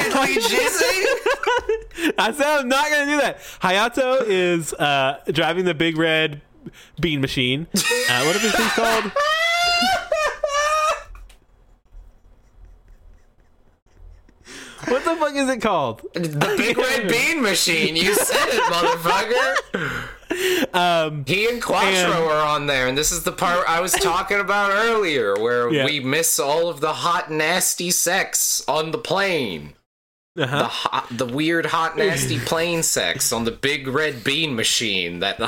[2.17, 3.39] I said I'm not gonna do that.
[3.61, 6.41] Hayato is uh, driving the big red
[6.99, 7.67] bean machine.
[7.73, 9.11] Uh, what are these things called?
[14.87, 16.01] What the fuck is it called?
[16.13, 17.95] The big red bean machine.
[17.95, 20.09] You said it, motherfucker.
[20.73, 23.93] Um, He and Quattro And- are on there, and this is the part I was
[23.93, 25.85] talking about earlier, where Yeah.
[25.85, 29.73] we miss all of the hot, nasty sex on the plane.
[30.35, 30.63] The uh-huh.
[30.67, 35.39] hot, the weird, hot, nasty plane sex on the big red bean machine that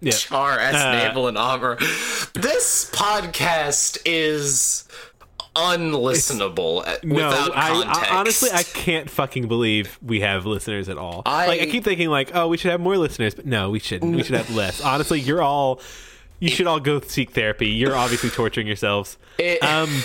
[0.00, 0.12] Yeah.
[0.12, 0.74] Char S.
[0.74, 1.76] Uh, Naval and Armor.
[2.32, 4.84] This podcast is
[5.58, 8.12] unlistenable uh, No, without I, context.
[8.12, 11.22] I honestly I can't fucking believe we have listeners at all.
[11.26, 13.78] I- like I keep thinking like, oh, we should have more listeners, but no, we
[13.78, 14.14] shouldn't.
[14.16, 14.80] We should have less.
[14.84, 15.80] Honestly, you're all
[16.40, 17.68] you should all go seek therapy.
[17.68, 19.18] You're obviously torturing yourselves.
[19.38, 20.02] It- Um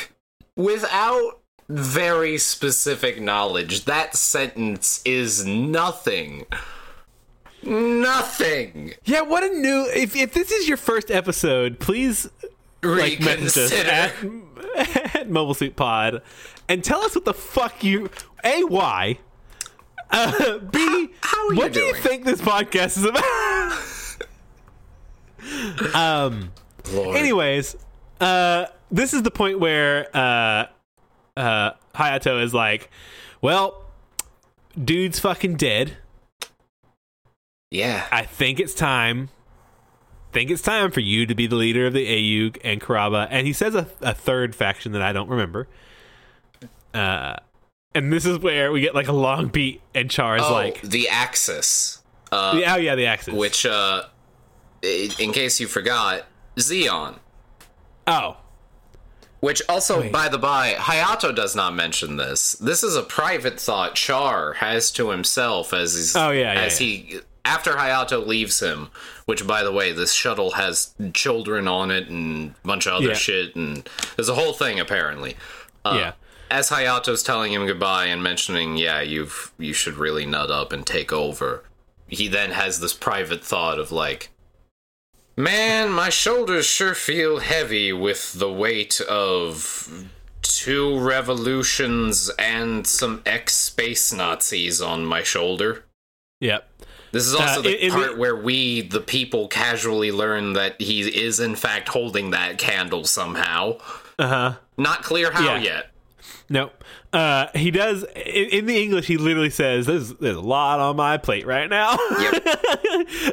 [0.56, 1.40] without
[1.70, 6.46] very specific knowledge, that sentence is nothing.
[7.66, 8.94] Nothing.
[9.06, 12.30] yeah, what a new if if this is your first episode, please
[12.84, 14.14] like us at,
[15.16, 16.22] at Mobile Suit Pod
[16.70, 18.10] and tell us what the fuck you
[18.44, 19.20] A why
[20.12, 23.80] uh, B how are you what do you think this podcast is about?
[25.96, 26.52] um
[26.92, 27.16] Lord.
[27.18, 27.76] Anyways,
[28.20, 30.66] uh, this is the point where uh,
[31.38, 32.90] uh, Hayato is like,
[33.42, 33.86] "Well,
[34.82, 35.98] dude's fucking dead.
[37.72, 38.06] yeah.
[38.12, 39.30] I think it's time.
[40.34, 43.46] Think it's time for you to be the leader of the Ayug and Karaba." And
[43.48, 45.68] he says a, a third faction that I don't remember.
[46.94, 47.38] Uh,
[47.96, 50.82] and this is where we get like a long beat, and Char is oh, like,
[50.82, 52.02] the Axis.
[52.32, 54.04] Uh, "Oh yeah, the Axis." which, uh,
[54.82, 56.26] in case you forgot,
[56.58, 57.20] Zeon.
[58.08, 58.38] oh,
[59.40, 60.12] Which also, Wait.
[60.12, 62.54] by the by, Hayato does not mention this.
[62.54, 66.82] This is a private thought Char has to himself as he's Oh, yeah, yeah, as
[66.82, 66.88] yeah.
[66.88, 68.90] he after Hayato leaves him.
[69.26, 73.10] Which, by the way, this shuttle has children on it and a bunch of other
[73.10, 73.14] Yeah.
[73.14, 75.38] shit, and there's a whole thing apparently.
[75.86, 76.12] Uh, yeah.
[76.52, 80.86] As Hayato's telling him goodbye and mentioning, yeah, you've you should really nut up and
[80.86, 81.64] take over.
[82.08, 84.30] He then has this private thought of like,
[85.36, 90.06] Man, my shoulders sure feel heavy with the weight of
[90.44, 95.86] two revolutions and some ex space Nazis on my shoulder.
[96.40, 96.70] Yep.
[97.14, 100.82] This is also Uh, the it- it- part where we, the people, casually learn that
[100.82, 103.78] he is in fact holding that candle somehow.
[104.20, 104.54] Uh huh.
[104.78, 105.58] Not clear how Yeah.
[105.62, 105.90] yet.
[106.50, 106.84] Nope.
[107.14, 109.06] Uh, he does in, in the English.
[109.06, 112.48] He literally says, "There's there's a lot on my plate right now," Yep.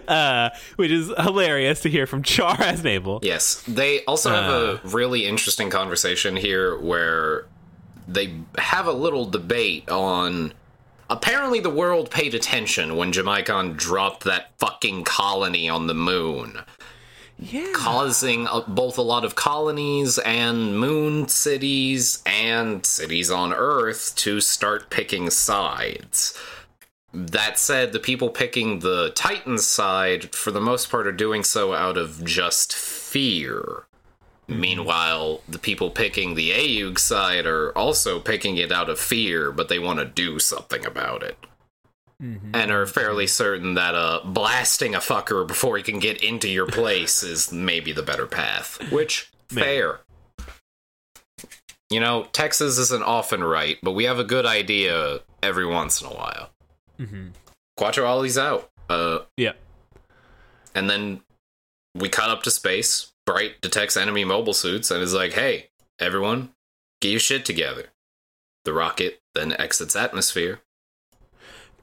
[0.08, 3.20] uh, which is hilarious to hear from Char Aznable.
[3.22, 3.62] Yes.
[3.66, 7.46] They also have a really interesting conversation here where
[8.06, 10.52] they have a little debate on.
[11.10, 16.60] Apparently, the world paid attention when Jamaican dropped that fucking colony on the moon,
[17.36, 17.72] Yeah.
[17.74, 24.40] causing a, both a lot of colonies and moon cities and cities on Earth to
[24.40, 26.32] start picking sides.
[27.12, 31.72] That said, the people picking the Titan side, for the most part, are doing so
[31.72, 33.84] out of just fear.
[34.50, 39.68] Meanwhile, the people picking the Ayug side are also picking it out of fear, but
[39.68, 41.38] they want to do something about it.
[42.22, 46.66] And are fairly certain that uh, blasting a fucker before he can get into your
[46.66, 48.78] place is maybe the better path.
[48.92, 50.00] Which, fair.
[51.88, 56.08] You know, Texas isn't often right, but we have a good idea every once in
[56.08, 56.50] a while.
[57.00, 57.28] Mm-hmm.
[57.78, 58.70] Quattro Ollie's out.
[58.90, 59.52] Uh, Yeah.
[60.74, 61.22] and then
[61.94, 63.12] we cut up to space.
[63.30, 66.50] Bright detects enemy mobile suits and is like, hey, everyone,
[67.00, 67.90] get your shit together.
[68.64, 70.62] The rocket then exits atmosphere.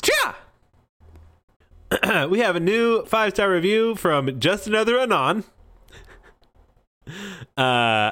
[0.01, 0.36] Cha!
[2.29, 5.45] we have a new five star review from Just Another Anon.
[7.55, 8.12] Uh,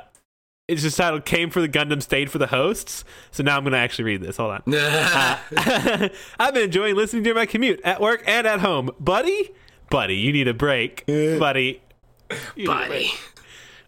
[0.69, 3.73] it's just titled "Came for the Gundam, Stayed for the Hosts." So now I'm going
[3.73, 4.37] to actually read this.
[4.37, 4.61] Hold on.
[6.39, 9.51] I've been enjoying listening to my commute at work and at home, buddy.
[9.89, 11.81] Buddy, you need a break, buddy.
[12.55, 12.89] You need a break.
[12.89, 13.11] Buddy.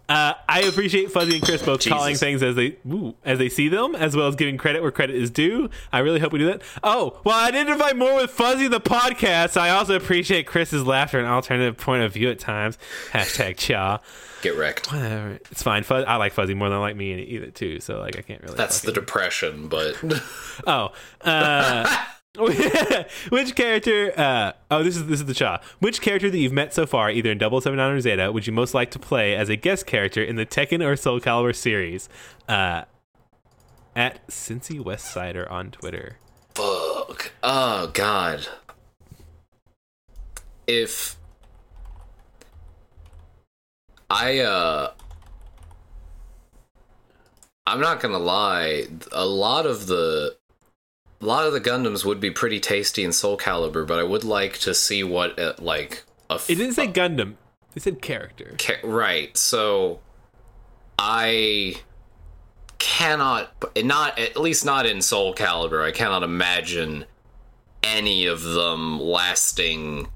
[0.10, 3.68] Uh, I appreciate Fuzzy and Chris both calling things as they ooh, as they see
[3.68, 5.70] them, as well as giving credit where credit is due.
[5.92, 6.62] I really hope we do that.
[6.82, 9.58] Oh, well, I identify more with Fuzzy the podcast.
[9.58, 12.78] I also appreciate Chris's laughter and alternative point of view at times.
[13.12, 14.00] Hashtag cha.
[14.42, 14.90] Get wrecked.
[14.94, 15.40] Whatever.
[15.52, 15.84] It's fine.
[15.84, 17.82] Fuzz, I like Fuzzy more than I like me either too.
[17.82, 18.56] So like, I can't really.
[18.56, 20.02] That's the fucking- depression, but
[20.66, 21.98] Oh, uh,
[23.30, 24.14] which character?
[24.16, 25.60] Uh, oh, this is this is the Cha.
[25.80, 28.46] Which character that you've met so far, either in Double Seven Nine or Zeta, would
[28.46, 31.56] you most like to play as a guest character in the Tekken or Soul Calibur
[31.56, 32.10] series?
[32.48, 32.84] Uh,
[33.96, 36.18] at Cincy Westsider on Twitter.
[36.54, 37.32] fuck.
[37.42, 38.48] Oh god.
[40.68, 41.18] If
[44.10, 44.92] I uh
[47.66, 50.38] I'm not gonna lie, a lot of the
[51.22, 54.24] a lot of the Gundams would be pretty tasty in Soul Calibur, but I would
[54.24, 57.36] like to see what uh, like a It didn't say Gundam.
[57.76, 58.56] It said character.
[58.60, 59.36] Ca- right.
[59.38, 60.00] So
[61.00, 61.76] I
[62.80, 63.52] cannot
[63.84, 65.84] not at least not in Soul Calibur.
[65.84, 67.06] I cannot imagine
[67.84, 70.08] any of them lasting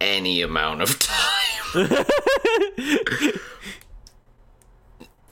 [0.00, 0.98] any amount of
[1.74, 2.04] time.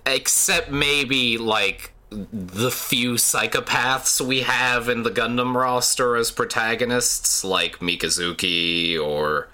[0.06, 7.80] Except maybe like the few psychopaths we have in the Gundam roster as protagonists, like
[7.80, 9.48] Mikazuki or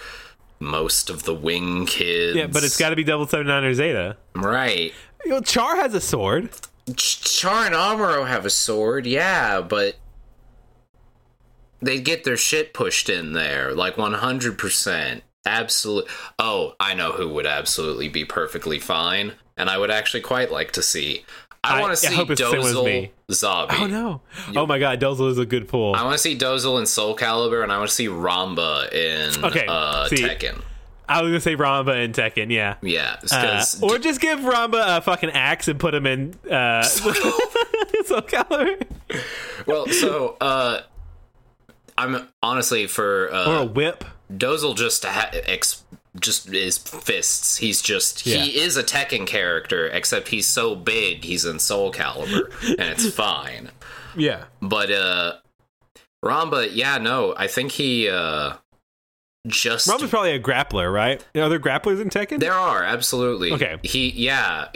[0.61, 2.37] most of the Wing Kids.
[2.37, 4.17] Yeah, but it's got to be Double Seven Nine or Zeta.
[4.35, 4.93] right.
[5.25, 6.51] You know, Char has a sword.
[6.97, 9.97] Ch- Char and Amuro have a sword, yeah, but
[11.81, 15.23] they get their shit pushed in there, like 100%.
[15.47, 16.07] Absolute.
[16.39, 20.73] Oh, I know who would absolutely be perfectly fine, and I would actually quite like
[20.73, 21.25] to see.
[21.65, 23.11] I, I- want to see hope it's the same as Dozel me.
[23.31, 23.67] Zabi.
[23.81, 24.21] Oh no!
[24.57, 25.95] Oh my God, Dozel is a good pull.
[25.95, 29.45] I want to see Dozel in Soul Calibur, and I want to see Ramba in
[29.45, 30.61] Okay, uh, see- Tekken.
[31.07, 32.51] I was gonna say Ramba and Tekken.
[32.51, 32.77] Yeah.
[32.81, 37.13] Yeah, Uh, or just give Ramba a fucking axe and put him in uh, Soul
[38.23, 38.87] Calibur.
[39.67, 40.81] well, so uh,
[41.99, 44.05] I'm honestly for uh, Or a whip.
[44.33, 45.84] Dozel just ha- ex-
[46.21, 47.57] just is fists.
[47.57, 48.39] He's just Yeah.
[48.39, 51.25] he is a Tekken character, except he's so big.
[51.25, 53.71] He's in Soul Calibur, and it's fine.
[54.17, 54.45] Yeah.
[54.63, 55.33] But uh,
[56.25, 58.55] Ramba, yeah, no, I think he uh
[59.47, 61.23] just Ramba's probably a grappler, right?
[61.37, 62.39] Are there grapplers in Tekken?
[62.41, 63.79] there are absolutely Okay.
[63.83, 64.69] He yeah,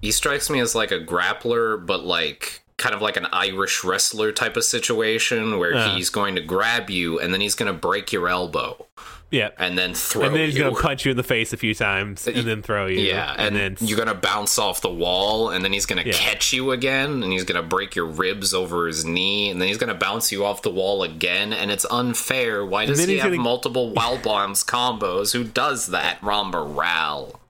[0.00, 4.32] he strikes me as like a grappler, but like kind of like an Irish wrestler
[4.32, 5.94] type of situation where Uh.
[5.96, 8.86] he's going to grab you and then he's going to break your elbow
[9.30, 9.50] yeah.
[9.58, 10.64] and then throw And then he's you.
[10.64, 13.00] gonna punch you in the face a few times and then throw you.
[13.00, 16.12] Yeah, and, then you're gonna bounce off the wall, and then he's gonna Yeah.
[16.12, 19.78] catch you again, and he's gonna break your ribs over his knee, and then he's
[19.78, 22.64] gonna bounce you off the wall again, and it's unfair.
[22.64, 25.32] Why does he have gonna- multiple wild bombs combos?
[25.32, 26.20] Who does that?
[26.20, 27.40] Ramba Ral.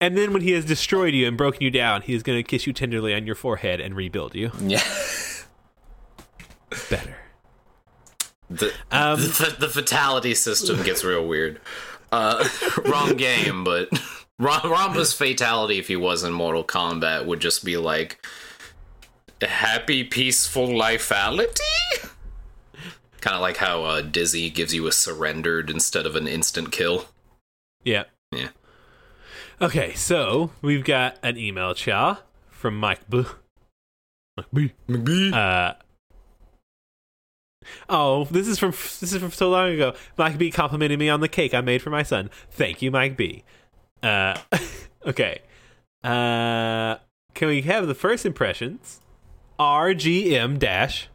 [0.00, 2.66] And then when he has destroyed you and broken you down, he is gonna kiss
[2.66, 4.82] you tenderly on your forehead and rebuild you Yeah.
[6.90, 7.16] better.
[8.50, 11.60] The, Um, the, the fatality system gets real weird.
[12.10, 12.46] Uh,
[12.86, 13.90] wrong game, but
[14.40, 18.24] Ramba's fatality, if he was in Mortal Kombat, would just be like
[19.42, 21.60] happy, peaceful lifeality.
[23.20, 27.06] kind of like how uh, Dizzy gives you a surrendered instead of an instant kill.
[27.84, 28.04] Yeah.
[28.32, 28.48] Yeah.
[29.60, 33.24] Okay, so we've got an email, Cha, from Mike B.
[34.36, 34.72] Mike B.
[34.88, 35.32] McBee.
[35.32, 35.74] Uh,
[37.88, 39.94] oh, this is from this is from so long ago.
[40.16, 42.30] Mike B complimented me on the cake I made for my son.
[42.50, 43.42] Thank you, Mike B.
[44.00, 44.38] Uh,
[45.06, 45.40] okay.
[46.04, 46.98] Uh,
[47.34, 49.00] can we have the first impressions?
[49.58, 51.08] RGM dash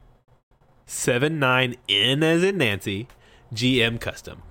[0.86, 3.08] seven nine N as in Nancy
[3.54, 4.42] GM custom.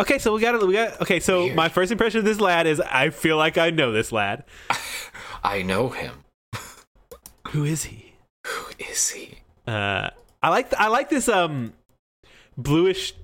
[0.00, 0.66] Okay, so we got it.
[0.66, 1.18] We got okay.
[1.20, 1.56] So Weird.
[1.56, 4.44] my first impression of this lad is I feel like I know this lad.
[5.42, 6.24] I know him.
[7.48, 8.12] Who is he?
[8.46, 9.38] Who is he?
[9.66, 10.10] Uh,
[10.42, 11.72] I like I like this um
[12.56, 13.14] bluish.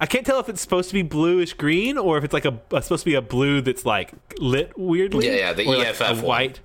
[0.00, 2.60] I can't tell if it's supposed to be bluish green or if it's like a,
[2.72, 5.26] a supposed to be a blue that's like lit weirdly.
[5.26, 6.22] Yeah, yeah, the or like EFF one.
[6.22, 6.60] white.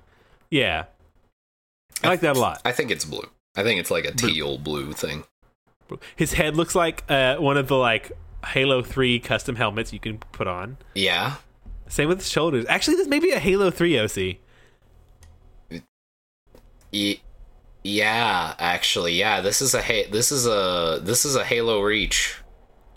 [0.49, 0.85] Yeah,
[2.03, 2.61] I like that a lot.
[2.65, 3.29] I think it's blue.
[3.55, 5.23] I think it's like a teal blue thing.
[6.15, 8.11] His head looks like uh, one of the like
[8.45, 10.77] Halo Three custom helmets you can put on.
[10.95, 11.35] Yeah.
[11.87, 12.65] Same with shoulders.
[12.67, 14.37] Actually, this may be a Halo Three OC.
[16.91, 17.19] E-
[17.83, 19.41] yeah, actually, yeah.
[19.41, 22.35] This is a ha- this is a this is a Halo Reach.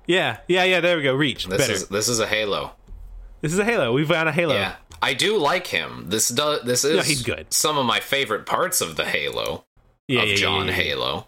[0.06, 0.80] Yeah, yeah, yeah.
[0.80, 1.14] There we go.
[1.14, 1.72] Reach This better.
[1.72, 2.72] is this is a Halo.
[3.40, 3.92] this is a Halo.
[3.92, 4.54] We've got a Halo.
[4.54, 6.06] Yeah, I do like him.
[6.08, 7.52] This does this is Yeah, he's good.
[7.52, 9.64] Some of my favorite parts of the Halo
[10.08, 10.72] yeah, of yeah, John yeah.
[10.72, 11.26] Halo.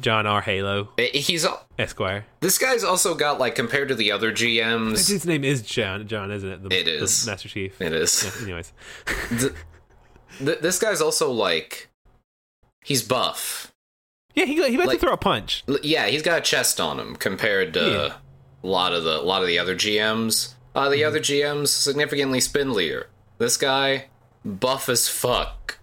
[0.00, 0.40] John R.
[0.40, 2.26] Halo He's al- Esquire.
[2.40, 5.08] this guy's also got like compared to the other GMs.
[5.08, 6.06] His name is John.
[6.06, 6.62] John, isn't it?
[6.68, 7.24] The, It the.
[7.30, 7.80] Master Chief.
[7.80, 8.24] It is.
[8.24, 8.72] Yeah, anyways,
[9.38, 9.52] Th-
[10.38, 11.88] th- this guy's also like
[12.84, 13.72] he's buff.
[14.34, 15.64] yeah, he he Like- to throw a punch.
[15.82, 18.12] Yeah, he's got a chest on him compared to Yeah.
[18.62, 20.54] a lot of the a lot of the other GMs.
[20.74, 23.06] Uh, the other GMs significantly spindlier.
[23.38, 24.06] This guy
[24.44, 25.77] buff as fuck.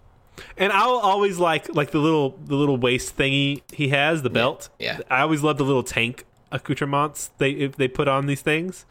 [0.56, 4.68] And I'll always like like the little the little waist thingy he has, the belt.
[4.78, 5.00] yeah.
[5.10, 8.84] I always love the little tank accoutrements they if they put on these things.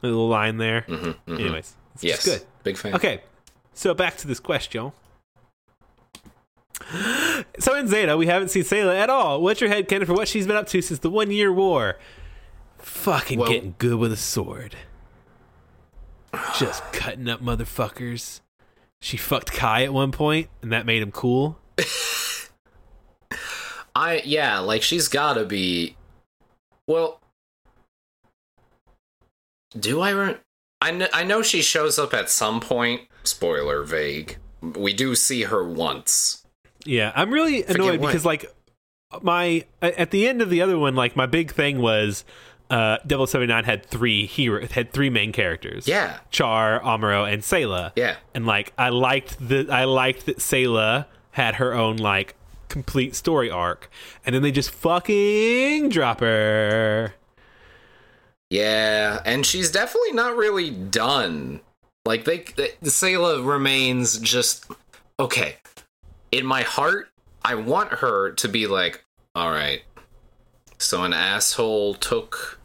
[0.00, 0.84] The little line there.
[0.88, 2.42] Anyways, it's Mm-hmm, Yes, good.
[2.64, 2.94] Big fan.
[2.94, 3.22] Okay,
[3.74, 4.92] so back to this question.
[7.58, 9.40] So in Zeta, we haven't seen Sayla at all.
[9.40, 11.98] What's your head canon for what she's been up to since the one year war?
[12.78, 14.76] Fucking Well- getting good with a sword.
[16.58, 18.40] Just cutting up motherfuckers.
[19.02, 21.58] She fucked Kai at one point, and that made him cool.
[23.94, 25.96] I yeah, like she's got to be.
[26.86, 27.20] Well,
[29.78, 30.10] do I?
[30.10, 30.36] Re-
[30.80, 33.02] I kn- I know she shows up at some point.
[33.24, 34.38] Spoiler vague.
[34.62, 36.46] We do see her once.
[36.84, 38.46] Yeah, I'm really annoyed because like
[39.22, 42.24] my at the end of the other one, like my big thing was
[42.70, 45.86] uh Devil Seventy Nine had three hero had three main characters.
[45.88, 47.92] Yeah, Char, Amuro, and Sayla.
[47.96, 48.16] yeah.
[48.34, 52.34] And like I liked the I liked that Sayla had her own like
[52.68, 53.90] complete story arc,
[54.24, 57.14] and then they just fucking drop her.
[58.50, 61.60] Yeah, and she's definitely not really done.
[62.04, 64.70] Like they, they the Sayla remains just
[65.18, 65.56] okay.
[66.32, 67.08] In my heart,
[67.44, 69.04] I want her to be like,
[69.34, 69.82] all right.
[70.78, 72.59] So an asshole took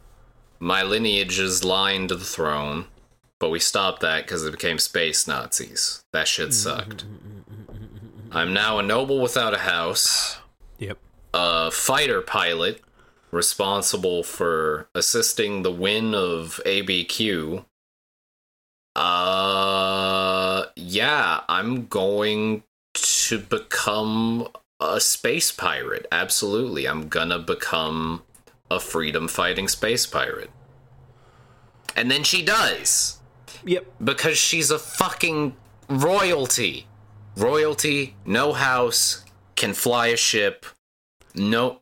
[0.58, 2.86] my lineage's line to the throne,
[3.38, 6.04] but we stopped that because it became space Nazis.
[6.12, 7.04] That shit mm-hmm, sucked.
[7.06, 10.38] Mm-hmm, mm-hmm, I'm now a noble without a house
[10.78, 10.98] Yep.
[11.32, 12.82] a fighter pilot
[13.30, 17.64] responsible for assisting the win of ABQ.
[18.94, 22.62] Uh, yeah, I'm going
[22.94, 24.48] to become
[24.80, 26.06] a space pirate.
[26.12, 26.86] Absolutely.
[26.86, 28.22] I'm gonna become
[28.70, 30.50] a freedom fighting space pirate.
[31.94, 33.20] And then she does
[33.64, 33.86] Yep.
[34.02, 35.56] because she's a fucking
[35.88, 36.86] royalty.
[37.36, 39.24] Royalty, no house,
[39.56, 40.66] can fly a ship.
[41.34, 41.80] No.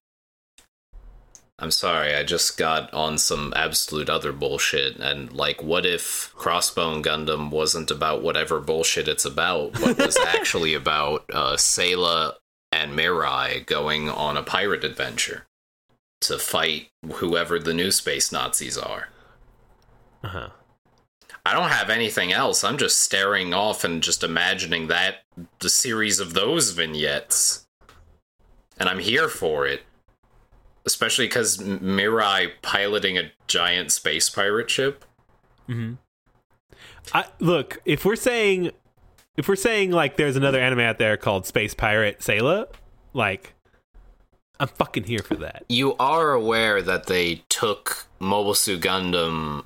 [1.59, 4.97] I'm sorry, I just got on some absolute other bullshit.
[4.97, 10.75] And, like, what if Crossbone Gundam wasn't about whatever bullshit it's about, but was actually
[10.75, 12.35] about uh, Sayla
[12.73, 15.47] and Mirai going on a pirate adventure
[16.29, 19.09] to fight whoever the new space Nazis are?
[20.23, 20.49] Uh huh.
[21.47, 22.65] I don't have anything else.
[22.65, 25.17] I'm just staring off and just imagining that
[25.59, 27.67] the series of those vignettes.
[28.79, 29.83] And I'm here for it.
[30.87, 35.05] Especially because Mirai piloting a giant space pirate ship.
[37.13, 38.71] I look if we're saying
[39.37, 42.67] if we're saying like there's another anime out there called Space Pirate Sayla,
[43.13, 43.54] like
[44.61, 45.65] I'm fucking here for that.
[45.69, 49.65] You are aware that they took Mobile Suit Gundam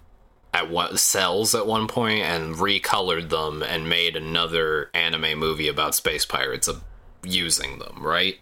[0.54, 5.94] at what cells at one point and recolored them and made another anime movie about
[5.94, 6.68] space pirates
[7.22, 8.38] using them, right?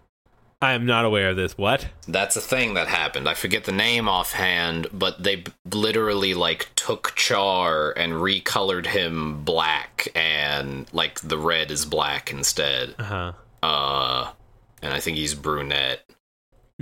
[0.62, 1.58] I am not aware of this.
[1.58, 1.88] What?
[2.08, 3.28] That's a thing that happened.
[3.28, 9.44] I forget the name offhand, but they b- literally like took Char and recolored him
[9.44, 12.94] black and like the red is black instead.
[12.98, 13.32] Uh huh.
[13.62, 14.30] Uh
[14.80, 16.00] and I think he's brunette.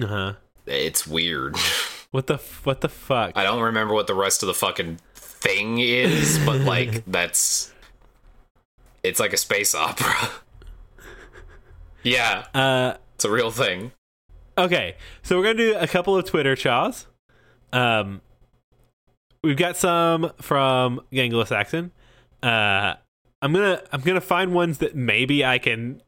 [0.01, 0.33] Uh huh.
[0.67, 1.57] It's weird.
[2.15, 3.33] What the f- what the fuck?
[3.35, 7.75] I don't remember what the rest of the fucking thing is, but like that's
[9.03, 10.31] it's like a space opera.
[12.05, 13.91] yeah, Uh, it's a real thing.
[14.57, 17.09] okay, so we're gonna do a couple of Twitter chaws.
[17.73, 18.21] Um,
[19.43, 21.91] we've got some from Ganglo Saxon.
[22.45, 22.95] Uh,
[23.43, 26.01] I'm gonna I'm gonna find ones that maybe I can.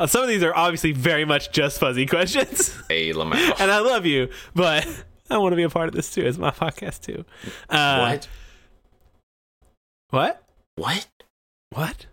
[0.00, 3.54] Uh, some of these are obviously very much just fuzzy questions, A Lamau.
[3.60, 4.86] and I love you, but
[5.30, 6.22] I want to be a part of this too.
[6.22, 7.24] It's my podcast too.
[7.68, 8.28] Uh, what?
[10.10, 10.42] What?
[10.76, 11.06] What?
[11.70, 12.06] What?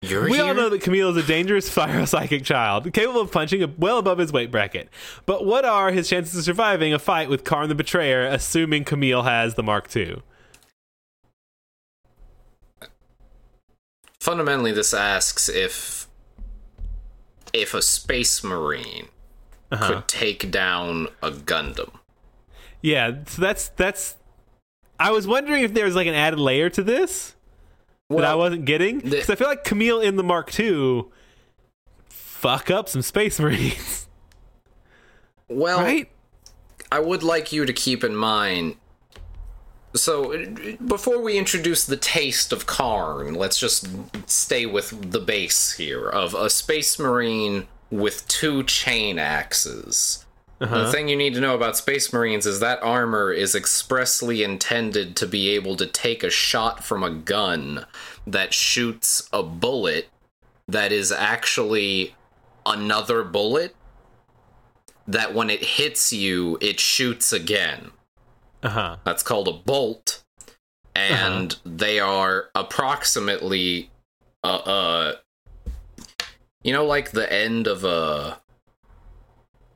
[0.00, 0.44] You're We here?
[0.44, 4.18] all know that Kamille is a dangerous fire psychic child, capable of punching well above
[4.18, 4.88] his weight bracket.
[5.26, 9.24] But what are his chances of surviving a fight with Kharn the Betrayer, assuming Kamille
[9.24, 10.22] has the Mark II?
[14.20, 16.07] Fundamentally, this asks if
[17.52, 19.08] if a space marine
[19.70, 19.86] Uh-huh.
[19.88, 21.90] could take down a Gundam.
[22.82, 24.16] Yeah, so that's that's.
[25.00, 27.34] I was wondering if there was like an added layer to this
[28.10, 31.04] that I wasn't getting the- because I feel like Kamille in the Mark II
[32.08, 34.08] fuck up some Space Marines,
[35.48, 36.10] well, right?
[36.90, 38.76] I would like you to keep in mind.
[39.94, 40.46] So,
[40.86, 43.88] before we introduce the taste of Kharn, let's just
[44.26, 50.26] stay with the base here of a space marine with two chain axes.
[50.58, 50.90] The uh-huh.
[50.90, 55.26] thing you need to know about Space Marines is that armor is expressly intended to
[55.26, 57.86] be able to take a shot from a gun
[58.26, 60.08] that shoots a bullet
[60.66, 62.16] that is actually
[62.66, 63.76] another bullet
[65.06, 67.92] that when it hits you, it shoots again.
[68.62, 68.96] Uh huh.
[69.04, 70.24] That's called a bolt,
[70.94, 73.90] and they are approximately,
[74.42, 75.12] uh, uh,
[76.62, 78.40] you know, like the end of a,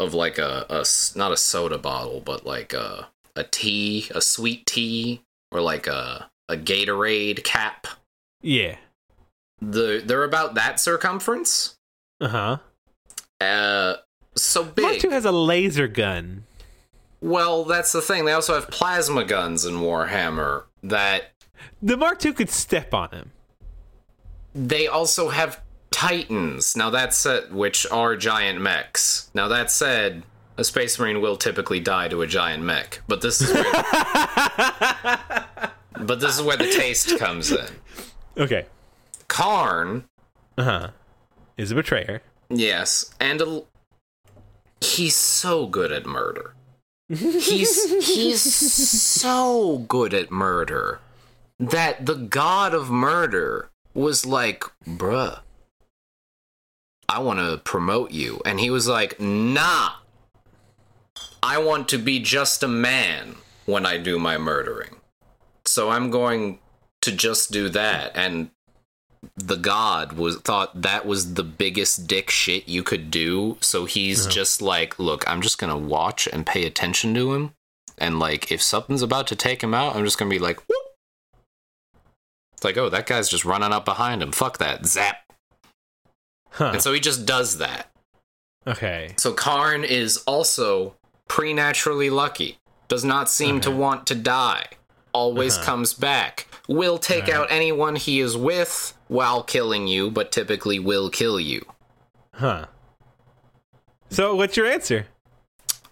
[0.00, 0.84] of like a, a
[1.16, 6.28] not a soda bottle, but like a a tea, a sweet tea, or like a
[6.48, 7.86] a Gatorade cap.
[8.42, 8.76] Yeah.
[9.60, 11.76] The they're about that circumference.
[12.20, 12.56] Uh huh.
[13.40, 13.96] Uh,
[14.36, 15.04] so Mark big.
[15.04, 16.44] II has a laser gun.
[17.22, 18.24] Well, that's the thing.
[18.24, 21.30] They also have plasma guns in Warhammer that
[21.80, 23.30] The Mark II could step on him.
[24.54, 26.76] They also have Titans.
[26.76, 29.30] Now that said, which are giant mechs.
[29.34, 30.24] Now that said,
[30.56, 33.64] a space marine will typically die to a giant mech, but this is where
[36.00, 37.66] but this is where the taste comes in.
[38.36, 38.66] Okay.
[39.28, 40.04] Kharn,
[40.58, 40.88] Uh huh.
[41.56, 42.20] Is a betrayer.
[42.50, 43.62] yes, and a,
[44.80, 46.54] he's so good at murder.
[47.12, 48.40] He's he's
[49.20, 51.00] so good at murder
[51.58, 55.40] that the god of murder was like, bruh,
[57.08, 58.40] I want to promote you.
[58.46, 59.90] And he was like, nah,
[61.42, 63.36] I want to be just a man
[63.66, 64.96] when I do my murdering.
[65.66, 66.60] So I'm going
[67.02, 68.12] to just do that.
[68.14, 68.50] And
[69.36, 73.56] the god was thought that was the biggest dick shit you could do.
[73.60, 74.30] So he's uh-huh.
[74.30, 77.52] just like, look, I'm just gonna watch and pay attention to him.
[77.98, 80.78] And like, if something's about to take him out, I'm just gonna be like, whoop.
[82.54, 84.32] It's like, oh, that guy's just running up behind him.
[84.32, 84.86] Fuck that.
[84.86, 85.18] Zap.
[86.50, 86.72] Huh.
[86.74, 87.90] And so he just does that.
[88.66, 89.14] Okay.
[89.16, 90.94] So Kharn is also
[91.28, 92.58] preternaturally lucky.
[92.88, 94.66] Does not seem to want to die.
[95.12, 95.64] Always uh-huh.
[95.64, 96.46] comes back.
[96.72, 101.64] Will take out anyone he is with while killing you, but typically will kill you.
[102.34, 102.66] Huh.
[104.08, 105.06] So, what's your answer?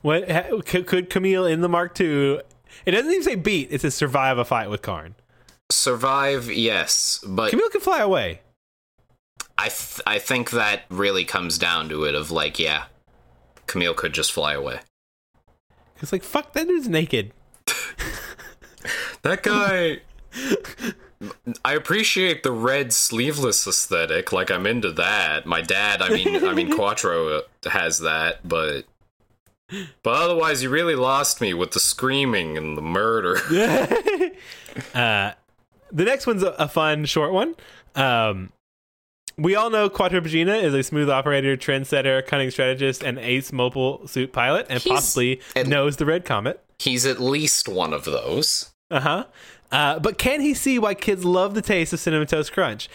[0.01, 2.41] What ha, could, could Kamille in the Mark II?
[2.87, 3.68] It doesn't even say beat.
[3.70, 5.14] It says survive a fight with Kharn.
[5.70, 8.41] Survive, yes, but Kamille can fly away.
[9.59, 12.85] I th- I think that really comes down to it of like, yeah,
[13.66, 14.81] Kamille could just fly away.
[16.01, 17.33] It's like fuck that dude's naked.
[19.22, 20.01] That guy.
[21.64, 24.33] I appreciate the red sleeveless aesthetic.
[24.33, 25.45] Like I'm into that.
[25.47, 28.85] My dad, I mean, I mean, Quattro has that, but
[30.03, 33.37] but otherwise, you really lost me with the screaming and the murder.
[34.95, 35.33] uh,
[35.93, 37.55] the next one's a, a fun short one.
[37.95, 38.53] Um,
[39.37, 44.07] we all know Quattro Bajeena is a smooth operator, trendsetter, cunning strategist, and ace mobile
[44.07, 46.62] suit pilot, and He's- possibly and- knows the Red Comet.
[46.78, 48.70] He's at least one of those.
[48.91, 49.26] Uh-huh.
[49.73, 52.89] Uh, but can he see why kids love the taste of cinnamon toast crunch?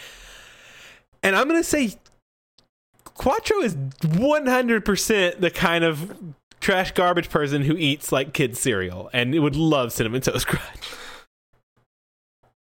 [1.22, 1.94] And I'm gonna say
[3.04, 6.16] Quattro is 100% the kind of
[6.60, 10.64] trash garbage person who eats like kids cereal and would love cinnamon toast crunch.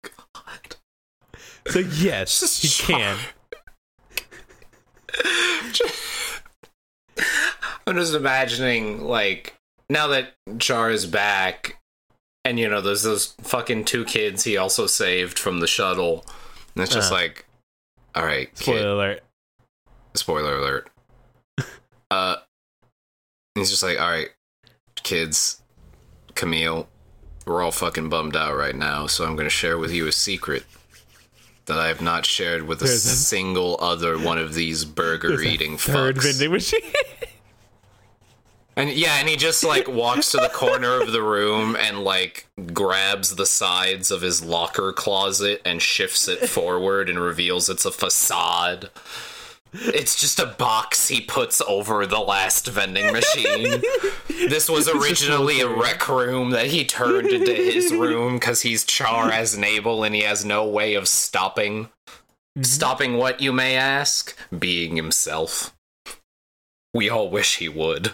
[0.03, 0.75] God.
[1.67, 3.17] So yes, he can.
[7.87, 9.55] I'm just imagining, like,
[9.89, 11.80] now that Char is back,
[12.45, 16.25] and you know, there's those fucking two kids he also saved from the shuttle.
[16.75, 17.21] And it's just Uh-huh.
[17.21, 17.45] like,
[18.15, 19.23] all right, Spoiler kid, alert.
[20.15, 20.89] spoiler alert.
[22.11, 22.35] uh,
[23.55, 24.29] he's just like, all right,
[25.03, 25.61] kids,
[26.33, 26.87] Kamille,
[27.45, 30.11] we're all fucking bummed out right now, so I'm going to share with you a
[30.11, 30.63] secret
[31.65, 35.41] that I have not shared with a There's a- single other one of these burger
[35.41, 36.23] eating Third fucks.
[36.23, 36.81] vending machine.
[38.81, 42.47] And yeah, and he just like walks to the corner of the room and like
[42.73, 47.91] grabs the sides of his locker closet and shifts it forward and reveals it's a
[47.91, 48.89] facade.
[49.71, 53.83] It's just a box he puts over the last vending machine.
[54.49, 59.29] This was originally a rec room that he turned into his room because he's Char
[59.29, 61.83] Aznable and he has no way of stopping.
[61.83, 62.63] Mm-hmm.
[62.63, 64.35] Stopping what, you may ask?
[64.57, 65.77] Being himself.
[66.95, 68.13] We all wish he would.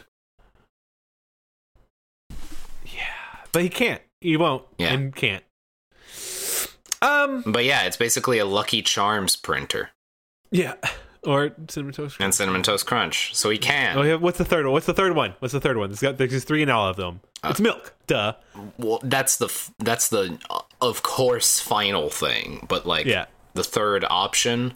[3.57, 4.03] But he can't.
[4.21, 4.63] He won't.
[4.77, 4.93] Yeah.
[4.93, 5.43] And can't.
[7.01, 7.43] Um.
[7.45, 9.89] But yeah, it's basically a Lucky Charms printer
[10.51, 10.75] Yeah.
[11.23, 12.17] Or cinnamon toast.
[12.19, 13.97] and Cinnamon Toast Crunch, so he can.
[13.97, 14.15] Oh, yeah.
[14.15, 14.73] What's the third one?
[14.73, 15.33] What's the third one?
[15.39, 15.89] What's the third one?
[15.89, 17.19] There's got there's three in all of them.
[17.43, 17.93] Uh, it's milk.
[18.05, 18.33] Duh.
[18.77, 22.65] Well, that's the f- that's the uh, of course final thing.
[22.69, 23.25] But like Yeah.
[23.55, 24.75] the third option.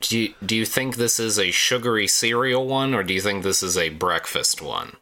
[0.00, 3.42] Do you, do you think this is a sugary cereal one, or do you think
[3.42, 4.92] this is a breakfast one?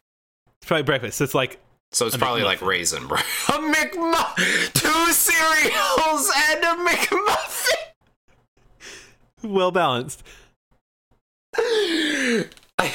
[0.61, 1.21] It's probably breakfast.
[1.21, 1.59] It's like
[1.97, 3.25] So it's probably like raisin bread.
[3.49, 7.73] A McMuffin, two cereals and a McMuffin.
[9.43, 10.23] well balanced.
[12.79, 12.93] I,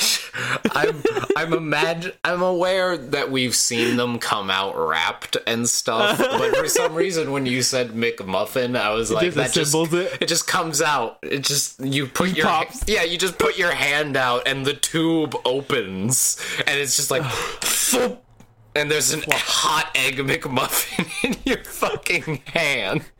[0.74, 1.04] I'm
[1.36, 6.68] I'm imagine I'm aware that we've seen them come out wrapped and stuff, but for
[6.68, 10.22] some reason when you said McMuffin, I was like just that just it?
[10.22, 11.18] it just comes out.
[11.24, 12.84] It just you put your pops.
[12.88, 17.24] yeah you just put your hand out and the tube opens and it's just like
[18.76, 23.04] and there's an hot egg McMuffin in your fucking hand.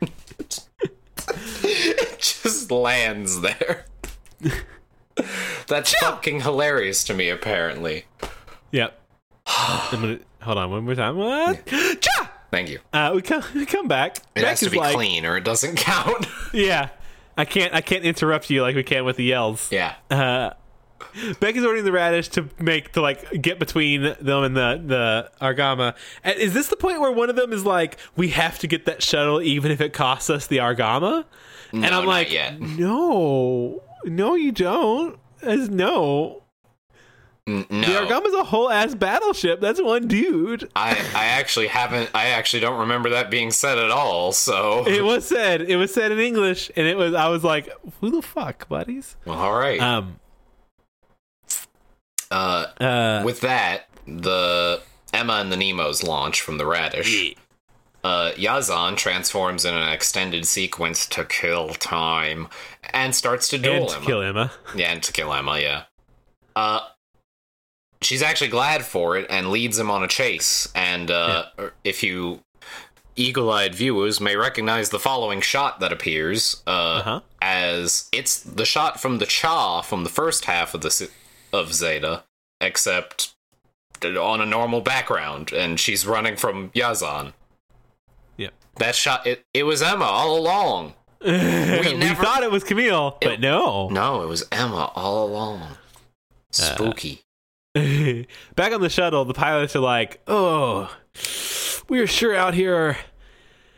[1.64, 3.86] it just lands there.
[5.68, 8.04] That's fucking hilarious to me, apparently.
[8.72, 8.98] Yep.
[9.90, 11.16] Gonna hold on one more time.
[11.16, 11.66] What?
[11.66, 12.30] Cha!
[12.50, 12.80] Thank you.
[12.92, 14.18] Uh, we come we come back.
[14.18, 16.26] It Beck has to be like, clean or it doesn't count.
[16.52, 16.90] Yeah.
[17.36, 19.70] I can't I can't interrupt you like we can with the yells.
[19.72, 19.94] yeah.
[20.10, 20.50] Uh,
[21.40, 25.94] Becky's ordering the radish to make to like get between them and the the argama.
[26.24, 28.86] And is this the point where one of them is like, we have to get
[28.86, 31.24] that shuttle even if it costs us the argama?
[31.72, 35.18] and I'm like, no, no, you don't.
[35.42, 36.42] As no,
[37.46, 37.98] the no.
[37.98, 39.60] argama's a whole ass battleship.
[39.60, 40.70] That's one dude.
[40.76, 45.02] I, I actually haven't I actually don't remember that being said at all, so It
[45.02, 45.62] was said.
[45.62, 47.14] It was said in English, and it was.
[47.14, 47.68] I was like,
[48.00, 49.16] who the fuck, buddies?
[49.24, 49.80] well, all right.
[49.80, 50.20] Um.
[52.32, 53.22] Uh Uh.
[53.24, 54.80] with that, the
[55.12, 57.34] Emma and the Nemos launch from the radish.
[58.04, 62.48] Uh, Yazan transforms in an extended sequence to kill time
[62.92, 64.06] and starts to duel and to Emma.
[64.06, 64.52] kill Emma.
[64.74, 65.82] Yeah, and to kill Emma, yeah.
[66.56, 66.80] Uh,
[68.00, 70.66] she's actually glad for it and leads him on a chase.
[70.74, 71.44] And uh,
[71.84, 72.40] if you
[73.14, 77.20] eagle-eyed viewers may recognize the following shot that appears uh, Uh-huh.
[77.40, 81.08] as it's the shot from the Cha from the first half of the se-
[81.52, 82.24] of Zeta,
[82.60, 83.34] except
[84.04, 87.32] on a normal background, and she's running from Yazan.
[88.36, 88.52] Yep.
[88.76, 90.94] That shot, it, it was Emma all along.
[91.24, 93.88] we, never- thought it was Kamille, but no.
[93.90, 95.60] No, it was Emma all along.
[95.62, 95.76] Uh,
[96.50, 97.22] Spooky.
[97.74, 100.94] Back on the shuttle, the pilots are like, "Oh,
[101.88, 102.98] we're sure out here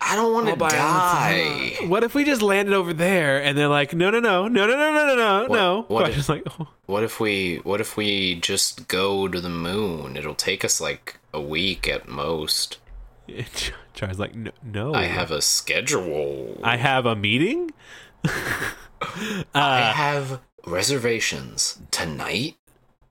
[0.07, 1.65] I don't want to all by die.
[1.71, 1.89] ourselves.
[1.91, 4.77] What if we just landed over there?" And they're like, "No, no, no, no, no,
[4.77, 6.69] no, no, no, no, no." what I'm if- just like, oh.
[6.87, 10.17] What if we what if we just go to the moon?
[10.17, 12.79] It'll take us like a week at most.
[13.95, 14.95] Char's like, "No, no.
[14.95, 16.61] I have a schedule.
[16.63, 17.71] I have a meeting."
[18.25, 22.57] I uh, have reservations tonight.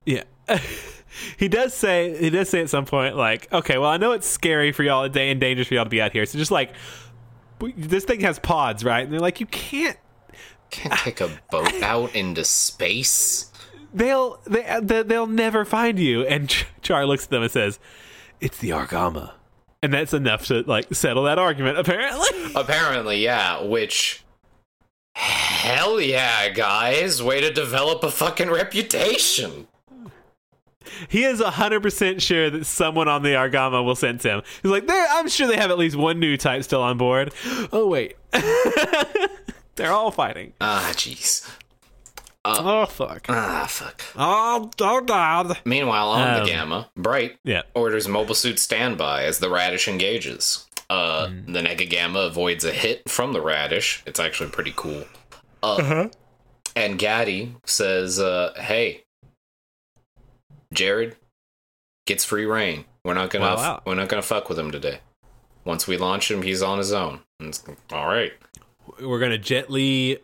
[0.06, 0.24] Yeah.
[1.38, 4.28] he does say he does say at some point like, okay, well I know it's
[4.28, 6.26] scary for y'all and dangerous for y'all to be out here.
[6.26, 6.74] So just like
[7.78, 9.04] this thing has pods, right?
[9.04, 9.98] And they're like, you can't
[10.70, 13.52] Can't take a boat out into space.
[13.94, 16.26] they'll they, they they'll never find you.
[16.26, 17.80] And Ch- Char looks at them and says,
[18.42, 19.34] "It's the Argama.
[19.84, 21.78] and that's enough to like settle that argument.
[21.78, 24.24] Apparently, Apparently, yeah, which.
[25.16, 27.22] Hell yeah, guys.
[27.22, 29.68] Way to develop a fucking reputation.
[31.10, 34.42] He is hundred percent sure that someone on the Argama will sense him.
[34.62, 35.08] He's like, there.
[35.12, 37.34] I'm sure they have at least one new type still on board.
[37.72, 38.16] Oh wait,
[39.76, 40.54] they're all fighting.
[40.62, 41.50] Ah, jeez.
[42.46, 43.26] oh fuck.
[43.30, 44.02] Ah, fuck.
[44.16, 45.58] Oh, oh god.
[45.66, 47.62] Meanwhile, on Um, the Gamma, Bright Yeah.
[47.74, 50.66] orders mobile suit standby as the Radish engages.
[50.90, 51.54] Uh, Hmm.
[51.54, 54.04] The Nega Gamma avoids a hit from the Radish.
[54.06, 55.06] It's actually pretty cool.
[55.64, 56.08] Uh, Uh-huh.
[56.76, 59.03] And Gady says, uh, "Hey,
[60.74, 61.16] Jerid
[62.08, 62.86] gets free reign.
[63.04, 63.82] We're not gonna Wow, wow.
[63.86, 65.00] we're not gonna fuck with him today.
[65.66, 67.22] Once we launch him, he's on his own.
[67.40, 68.34] It's- all right.
[69.02, 70.20] We're gonna gently.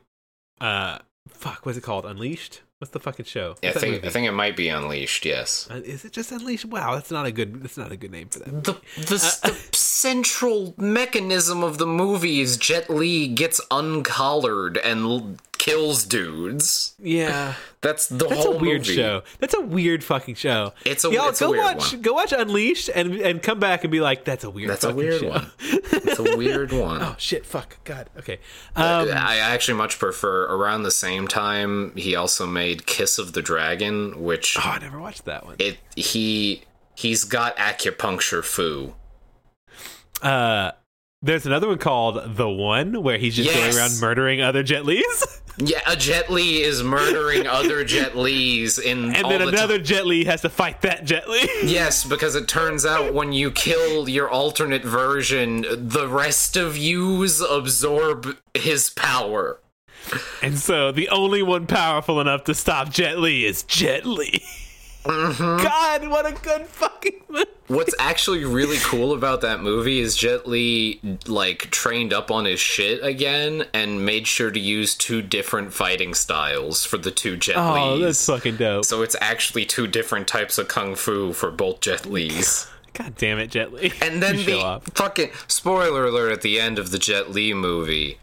[0.60, 1.66] Uh, fuck.
[1.66, 2.06] What's it called?
[2.06, 2.62] Unleashed.
[2.80, 3.56] What's the fucking show?
[3.62, 4.08] Yeah, I think movie?
[4.08, 5.26] I think it might be Unleashed.
[5.26, 5.68] Yes.
[5.70, 6.64] Uh, is it just Unleashed?
[6.66, 7.62] Wow, that's not a good.
[7.62, 8.64] That's not a good name for that.
[8.64, 15.36] The the, the central mechanism of the movie is Jet Li gets uncollared and l-
[15.60, 16.96] kills dudes.
[16.98, 18.96] Yeah, That's the that's a whole weird movie.
[18.96, 19.22] show.
[19.40, 20.74] That's a weird fucking show.
[20.86, 21.94] It's a- Y'all, it's a go weird watch.
[21.94, 22.02] one.
[22.02, 24.72] Go watch Unleashed and and come back and be like, that's a weird.
[24.72, 25.30] That's a weird show.
[25.30, 25.52] one.
[26.02, 27.02] It's a weird one.
[27.04, 27.46] oh shit!
[27.46, 27.84] Fuck.
[27.84, 28.10] God.
[28.18, 28.40] Okay.
[28.76, 30.46] Um, I actually much prefer.
[30.46, 35.00] Around the same time, he also made Kiss of the Dragon, which oh, I never
[35.00, 35.56] watched that one.
[35.60, 36.64] it he
[36.96, 38.96] he's got acupuncture foo.
[40.22, 40.72] Uh,
[41.22, 43.76] there's another one called The One where he's just Yes.
[43.76, 48.78] going around murdering other Jet Lis, Yeah, a Jet Li is murdering other Jet Lis
[48.78, 51.50] in and then the another Jet Li has to fight that Jet Li.
[51.66, 57.42] Yes, because it turns out when you kill your alternate version, the rest of yous
[57.42, 59.60] absorb his power.
[60.42, 64.42] and so the only one powerful enough to stop Jet Li is Jet Li.
[65.06, 65.64] Mm-hmm.
[65.64, 67.46] God, what a good fucking movie.
[67.68, 72.60] What's actually really cool about that movie is Jet Li like trained up on his
[72.60, 77.58] shit again and made sure to use two different fighting styles for the two Jet
[77.58, 77.66] Lis.
[77.78, 78.86] Oh, that's fucking dope.
[78.86, 82.68] so it's actually two different types of kung fu for both Jet Lis.
[82.94, 83.94] God damn it, Jet Li.
[84.02, 88.18] And then the fucking spoiler alert at the end of the Jet Li movie.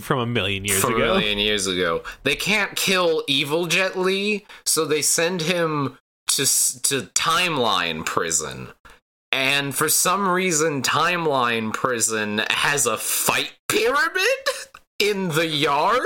[0.00, 1.12] From a million years from ago.
[1.12, 2.02] a million years ago.
[2.22, 8.68] They can't kill evil Jet Li, so they send him to to timeline prison.
[9.32, 14.46] And for some reason, timeline prison has a fight pyramid
[14.98, 16.00] in the yard.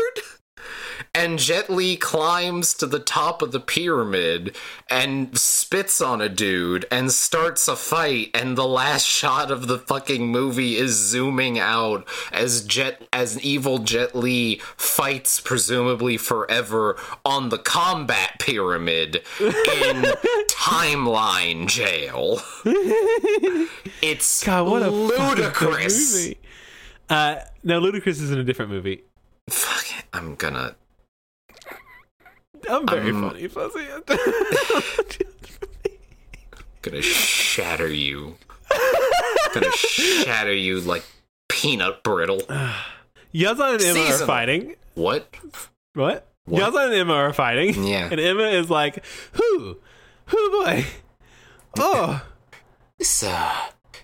[1.15, 4.57] And Jet Li climbs to the top of the pyramid
[4.89, 8.31] and spits on a dude and starts a fight.
[8.35, 13.79] And the last shot of the fucking movie is zooming out as Jet as evil
[13.79, 20.03] Jet Li fights presumably forever on the combat pyramid in
[20.51, 22.41] timeline jail.
[24.03, 26.15] It's God, what a ludicrous.
[26.15, 26.39] movie.
[27.09, 29.03] Uh, no, Ludacris is in a different movie.
[29.49, 30.75] Fuck it, I'm gonna
[32.69, 33.87] I'm very Um, funny, Fuzzy.
[36.83, 38.37] gonna shatter you.
[39.55, 41.05] gonna shatter you like
[41.49, 42.41] peanut brittle.
[43.35, 44.75] Yazan and Emma are fighting.
[44.95, 45.33] What?
[45.95, 46.27] What?
[46.47, 46.63] What?
[46.63, 47.85] Yazan and Emma are fighting.
[47.87, 48.09] Yeah.
[48.11, 49.79] And Emma is like, who?
[50.27, 50.85] Who boy?
[51.79, 52.21] Oh.
[52.99, 53.55] This uh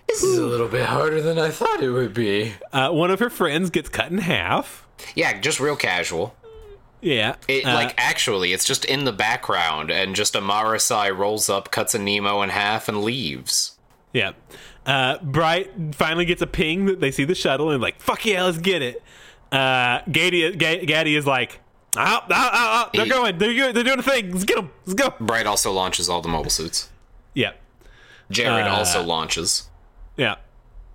[0.07, 2.53] this is a little bit harder than I thought it would be.
[2.71, 4.87] Uh, one of her friends gets cut in half.
[5.15, 6.33] Yeah, just real casual.
[7.01, 7.35] Yeah.
[7.47, 11.71] It Uh, like actually it's just in the background and just a Marasai rolls up,
[11.71, 13.77] cuts a Nemo in half and leaves.
[14.13, 14.31] Yeah.
[14.85, 18.43] Uh, Bright finally gets a ping that they see the shuttle and like, fuck yeah,
[18.43, 19.03] let's get it.
[19.51, 21.59] Uh, Gady, Ga- Gady is like,
[21.97, 22.49] oh, oh, oh,
[22.85, 24.31] oh, they're He- going, they're, they're doing a thing.
[24.31, 24.71] Let's get them.
[24.85, 25.13] Let's go.
[25.19, 26.89] Bright also launches all the mobile suits.
[27.33, 27.51] Yeah.
[28.31, 29.69] Jerid Uh, also launches.
[30.17, 30.35] Yeah.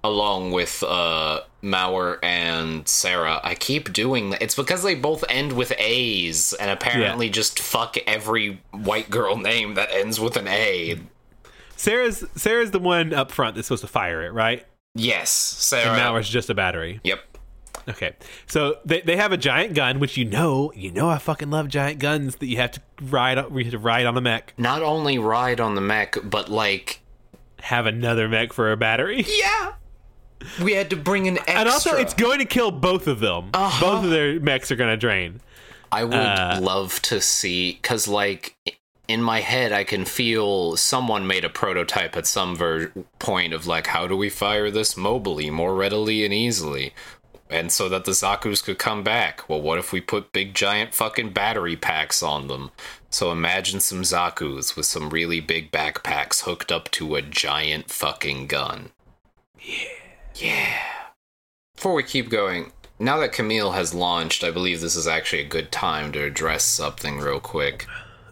[0.04, 3.40] Along with uh Mouar and Sarah.
[3.44, 4.42] I keep doing that.
[4.42, 9.74] It's because they both end with A's and apparently just fuck every white girl name
[9.74, 10.98] that ends with an A.
[11.76, 14.66] Sarah's Sarah's the one up front that's supposed to fire it, right?
[14.94, 15.92] Yes, Sarah.
[15.92, 17.00] And Mouar's just a battery.
[17.04, 17.20] Yep.
[17.88, 18.12] Okay.
[18.46, 21.68] So they, they have a giant gun, which you know, you know I fucking love
[21.68, 24.54] giant guns that you have to ride you have to ride on the mech.
[24.58, 27.00] Not only ride on the mech, but like
[27.62, 29.24] Have another mech for a battery.
[29.28, 29.72] yeah,
[30.62, 31.54] we had to bring an extra.
[31.54, 33.50] And also it's going to kill both of them.
[33.54, 33.80] Uh-huh.
[33.80, 35.40] Both of their mechs are going to drain.
[35.90, 38.56] I would uh, love to see because like
[39.08, 43.66] in my head I can feel someone made a prototype at some ver- point of
[43.66, 46.94] like how do we fire this mobily more readily and easily
[47.52, 49.46] and so that the Zaku's could come back.
[49.48, 52.70] Well, what if we put big giant fucking battery packs on them?
[53.10, 58.46] So imagine some Zaku's with some really big backpacks hooked up to a giant fucking
[58.46, 58.90] gun.
[59.60, 60.01] Yeah.
[60.36, 60.78] Yeah.
[61.74, 65.48] Before we keep going, now that Kamille has launched, I believe this is actually a
[65.48, 67.86] good time to address something real quick.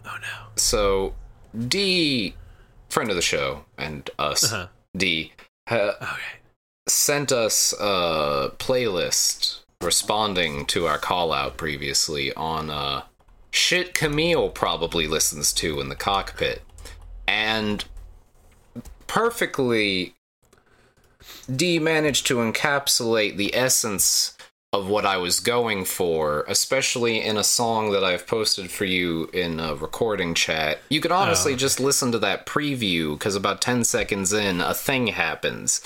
[0.05, 0.47] Oh no.
[0.55, 1.15] So,
[1.67, 2.35] D,
[2.89, 4.67] friend of the show, and us, Uh-huh.
[4.95, 5.33] D,
[5.67, 6.21] ha- Okay.
[6.87, 13.03] sent us a playlist responding to our call out previously on uh,
[13.51, 16.61] shit Kamille probably listens to in the cockpit.
[17.27, 17.83] And
[19.07, 20.15] perfectly,
[21.53, 24.37] D managed to encapsulate the essence
[24.73, 29.29] of what I was going for, especially in a song that I've posted for you
[29.33, 30.79] in a recording chat.
[30.89, 31.59] You could honestly Oh, okay.
[31.59, 35.81] just listen to that preview because about 10 seconds in, a thing happens.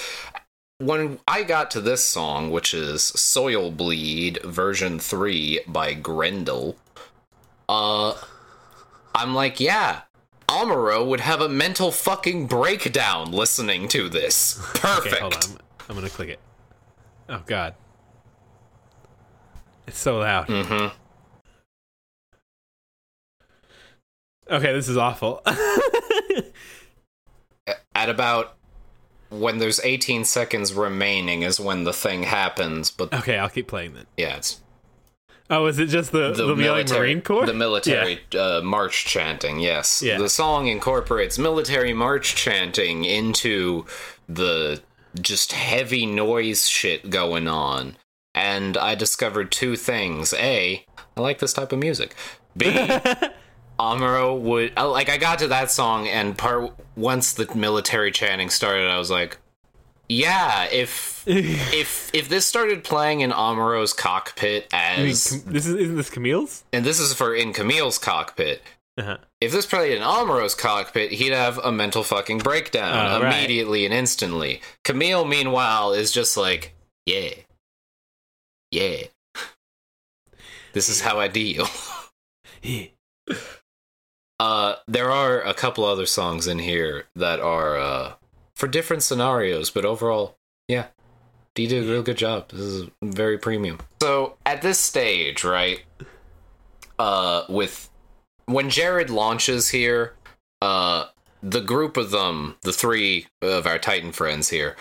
[0.78, 6.76] When I got to this song, which is Soil Bleed version 3 by Grendel,
[7.68, 8.14] uh,
[9.16, 10.02] I'm like, yeah,
[10.48, 14.60] Amuro would have a mental fucking breakdown listening to this.
[14.76, 15.08] Perfect.
[15.08, 15.42] Okay, hold on.
[15.90, 16.40] I'm, gonna click it.
[17.30, 17.76] Oh god.
[19.88, 20.48] It's so loud.
[20.48, 20.96] Mm-hmm.
[24.52, 25.42] Okay, this is awful.
[27.96, 28.58] at about
[29.30, 33.96] when there's 18 seconds remaining is when the thing happens but okay, I'll keep playing
[33.96, 34.06] then.
[34.18, 34.62] yeah it's
[35.50, 37.46] Oh, is it just the, the, yelling military Marine Corps?
[37.46, 40.02] the military uh, march chanting yes.
[40.02, 40.18] Yeah.
[40.18, 43.86] the song incorporates military march chanting into
[44.28, 44.82] the
[45.20, 47.98] just heavy noise shit going on.
[48.34, 50.34] And i discovered two things.
[50.34, 50.86] A
[51.16, 52.16] i like this type of music.
[52.58, 52.66] B
[53.80, 58.90] Amuro would like I got to that song and part once the military chanting started
[58.90, 59.38] I was like
[60.10, 65.76] yeah if if if this started playing in Amuro's cockpit I mean, as this is
[65.76, 66.64] isn't this Kamille's?
[66.72, 68.62] and this is for in Kamille's cockpit
[68.98, 69.18] Uh-huh.
[69.42, 73.36] if this played in Amuro's cockpit he'd have a mental fucking breakdown Oh, right.
[73.36, 76.74] immediately and instantly Kamille meanwhile is just like
[77.06, 77.30] yeah
[78.72, 79.04] yeah
[80.74, 81.68] this is how I deal
[84.38, 88.14] Uh, there are a couple other songs in here that are uh,
[88.56, 90.38] for different scenarios, but overall,
[90.68, 90.88] yeah,
[91.54, 92.50] D did a real good job.
[92.50, 93.80] This is very premium.
[94.02, 95.82] So at this stage, right,
[97.00, 97.90] uh, with
[98.46, 100.14] when Jerid launches here,
[100.62, 101.06] uh,
[101.42, 104.76] the group of them, the three of our Titan friends here,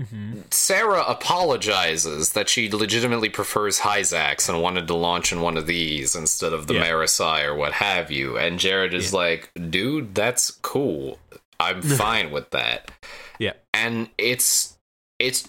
[0.00, 0.40] Mm-hmm.
[0.50, 6.16] Sarah apologizes that she legitimately prefers Hyzax and wanted to launch in one of these
[6.16, 6.86] instead of the Yeah.
[6.86, 8.38] Marasai or what have you.
[8.38, 11.18] And Jerid is like, dude, that's cool.
[11.62, 12.90] I'm fine with that.
[13.38, 13.52] Yeah.
[13.74, 14.76] And it's
[15.18, 15.48] it's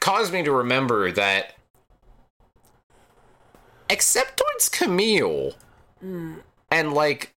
[0.00, 1.54] caused me to remember that
[3.88, 5.54] except towards Kamille
[6.70, 7.32] and like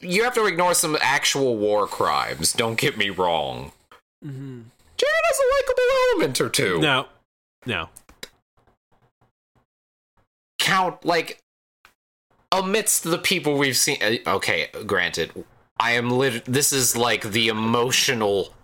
[0.00, 3.72] you have to ignore some actual war crimes, don't get me wrong.
[4.24, 4.60] Mm-hmm.
[4.96, 6.80] Jerid has a likable element or two.
[6.80, 7.06] No,
[7.66, 7.88] no.
[10.58, 11.38] Count like
[12.52, 13.98] amidst the people we've seen.
[14.02, 15.44] uh, Okay, granted,
[15.78, 16.44] I am lit.
[16.44, 18.54] This is like the emotional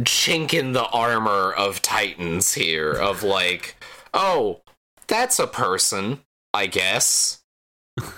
[0.00, 2.92] chink in the armor of Titans here.
[2.92, 3.76] Of like,
[4.14, 4.62] oh,
[5.06, 6.20] that's a person,
[6.54, 7.42] I guess.
[8.00, 8.10] you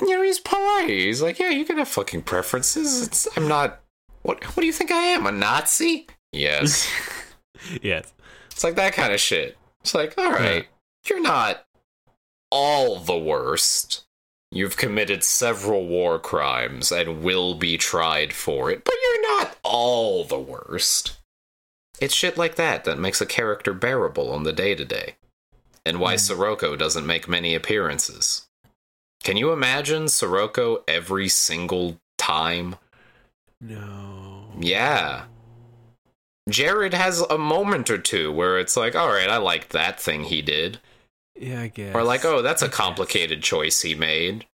[0.00, 0.88] know, he's polite.
[0.88, 3.06] He's like, yeah, you can have fucking preferences.
[3.06, 3.80] It's, I'm not.
[4.22, 4.42] What?
[4.44, 5.26] What do you think I am?
[5.26, 6.06] A Nazi?
[6.32, 6.90] Yes.
[7.82, 8.12] Yes.
[8.50, 9.56] It's like that kind of shit.
[9.80, 10.66] It's like, all right,
[11.08, 11.64] you're not
[12.50, 14.05] all the worst.
[14.56, 20.24] You've committed several war crimes and will be tried for it, but you're not all
[20.24, 21.18] the worst.
[22.00, 25.16] It's shit like that that makes a character bearable on the day to day,
[25.84, 26.20] and why hmm.
[26.20, 28.46] Scirocco doesn't make many appearances.
[29.22, 32.76] Can you imagine Scirocco every single time?
[33.60, 34.52] No.
[34.58, 35.24] Yeah.
[36.48, 40.24] Jerid has a moment or two where it's like, all right, I like that thing
[40.24, 40.80] he did.
[41.38, 41.94] Yeah, I guess.
[41.94, 44.46] Or like, oh, that's a complicated choice he made.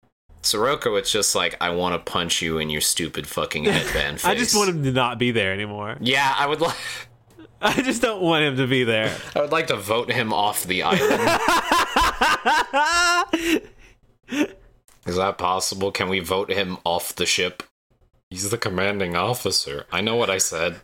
[0.42, 4.24] Scirocco, it's just like, I want to punch you in your stupid fucking headband face.
[4.24, 5.96] I just want him to not be there anymore.
[6.00, 6.76] Yeah, I would like.
[7.64, 9.16] I just don't want him to be there.
[9.36, 11.40] I would like to vote him off the island.
[15.06, 15.92] Is that possible?
[15.92, 17.62] Can we vote him off the ship?
[18.30, 19.86] He's the commanding officer.
[19.92, 20.80] I know what I said.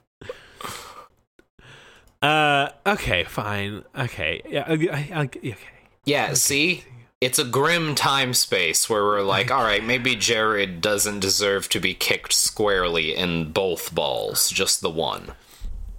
[2.22, 3.82] uh, okay, fine.
[3.99, 5.57] Okay, yeah, I, I, I, okay.
[6.05, 6.84] Yeah, see?
[7.20, 11.80] It's a grim time space where we're like, all right, maybe Jerid doesn't deserve to
[11.80, 15.32] be kicked squarely in both balls, just the one.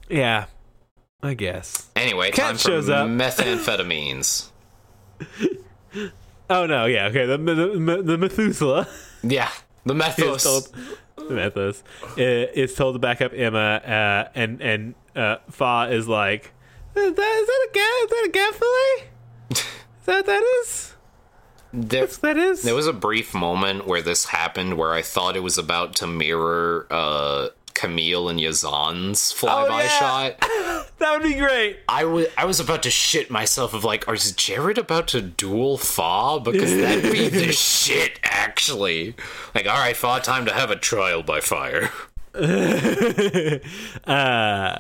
[0.08, 0.46] Yeah,
[1.22, 1.90] I guess.
[1.96, 3.08] Anyway, Cat time for up.
[3.08, 4.50] methamphetamines.
[6.52, 7.28] Oh no, yeah, okay.
[7.28, 8.88] The the, the Methuselah
[9.22, 9.52] yeah,
[9.86, 10.44] the methuss.
[10.44, 10.68] told
[11.16, 11.84] the Methuss
[12.18, 16.52] uh, is told to back up Emma, uh, and and uh, Fa is like,
[16.96, 18.04] is that is that a gas?
[18.04, 19.66] Is that a fillet?
[20.10, 20.96] That that is?
[21.72, 22.64] There, That's that is.
[22.64, 26.08] there was a brief moment where this happened where I thought it was about to
[26.08, 29.88] mirror uh, Kamille and Yazan's flyby Oh, yeah.
[29.88, 30.40] shot.
[30.98, 31.78] that would be great.
[31.88, 35.78] I was I was about to shit myself of like, is Jerid about to duel
[35.78, 36.40] Fa?
[36.44, 39.14] Because that'd be the shit, actually.
[39.54, 41.92] Like, all right, Fa, time to have a trial by fire.
[44.08, 44.80] uh,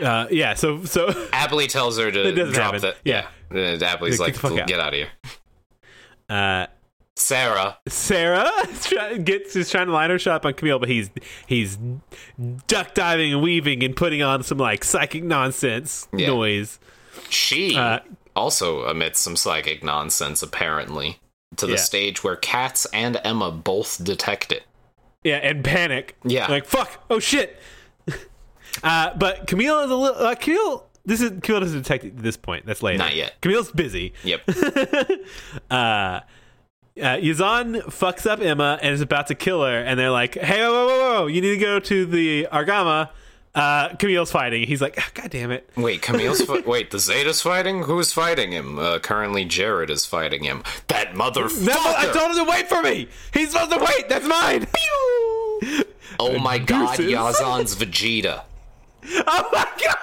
[0.00, 0.54] uh, yeah.
[0.54, 2.80] So so Apolly tells her to drop happen.
[2.82, 2.96] that.
[3.04, 3.26] Yeah.
[3.52, 4.66] Yeah, Uh, Apolly's Get like, the fuck out.
[4.66, 5.08] get out of here.
[6.28, 6.66] uh,
[7.14, 8.50] Sarah, Sarah
[9.22, 11.10] gets is trying to line her shot on Kamille, but he's
[11.46, 11.78] he's
[12.66, 16.28] duck diving and weaving and putting on some like psychic nonsense Yeah.
[16.28, 16.78] noise.
[17.28, 17.98] she Uh,
[18.34, 21.18] also emits some psychic nonsense, apparently,
[21.56, 21.78] to the Yeah.
[21.78, 24.62] stage where Katz and Emma both detect it.
[25.22, 26.16] Yeah, and panic.
[26.24, 26.46] Yeah.
[26.50, 27.04] like fuck.
[27.10, 27.60] Oh shit.
[28.82, 30.26] Uh, but Kamille is a little.
[30.26, 30.84] Uh, Kamille.
[31.04, 32.64] This is Kamille doesn't detect at this point.
[32.66, 32.98] That's later.
[32.98, 33.34] Not yet.
[33.42, 34.12] Kamille's busy.
[34.22, 34.42] Yep.
[35.70, 36.20] uh, uh,
[36.96, 40.72] Yazan fucks up Emma and is about to kill her, and they're like, "Hey, whoa,
[40.72, 41.26] whoa, whoa, whoa!
[41.26, 43.08] You need to go to the Argama."
[43.54, 44.66] Uh, Kamille's fighting.
[44.66, 46.90] He's like, "Ah, "God damn it!" Wait, Kamille's fi- wait.
[46.90, 47.82] The Zeta's fighting.
[47.82, 48.78] Who's fighting him?
[48.78, 50.62] Uh, currently, Jerid is fighting him.
[50.88, 51.66] That motherfucker!
[51.66, 53.08] No, I told him to wait for me.
[53.34, 54.08] He's supposed to wait.
[54.08, 54.66] That's mine.
[56.20, 57.12] oh my god, Deuces.
[57.12, 58.42] Yazan's Vegeta.
[59.04, 59.98] Oh my god!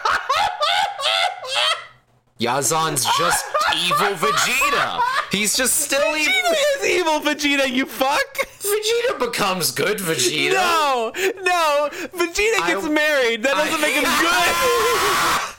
[2.39, 3.45] Yazan's just
[3.75, 5.01] evil Vegeta.
[5.31, 6.31] He's just still evil.
[6.33, 7.69] Vegeta is evil, Vegeta.
[7.69, 8.37] You fuck.
[8.61, 10.53] Vegeta becomes good Vegeta.
[10.53, 11.89] No, no.
[11.91, 13.43] Vegeta gets I- married.
[13.43, 15.55] That doesn't make him good.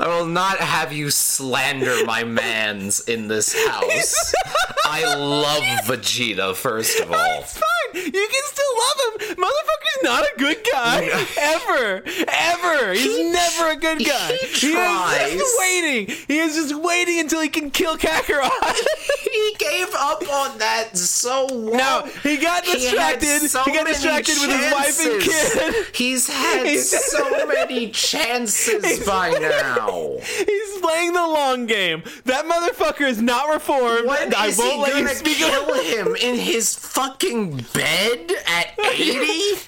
[0.00, 4.34] I will not have you slander my mans in this house.
[4.84, 7.40] I love Vegeta, first of all.
[7.40, 7.64] It's fine.
[7.94, 9.36] You can still love him.
[9.36, 11.04] Motherfucker's not a good guy.
[11.38, 12.02] Ever.
[12.28, 12.92] Ever.
[12.94, 14.28] He's He- never a good guy.
[14.32, 15.32] he is tries.
[15.32, 16.06] just waiting.
[16.26, 18.50] He is just waiting until he can kill Kakarot.
[19.28, 21.76] He gave up on that so long.
[21.76, 23.42] no, he got distracted.
[23.42, 25.86] He, so got many distracted with his wife and kid.
[25.94, 29.38] He's had He's- so many chances by now.
[30.46, 32.02] He's playing the long game.
[32.24, 34.06] That motherfucker is not reformed.
[34.08, 37.64] When I is won't he let you gonna speak kill of him in his fucking
[37.72, 39.60] bed at 80?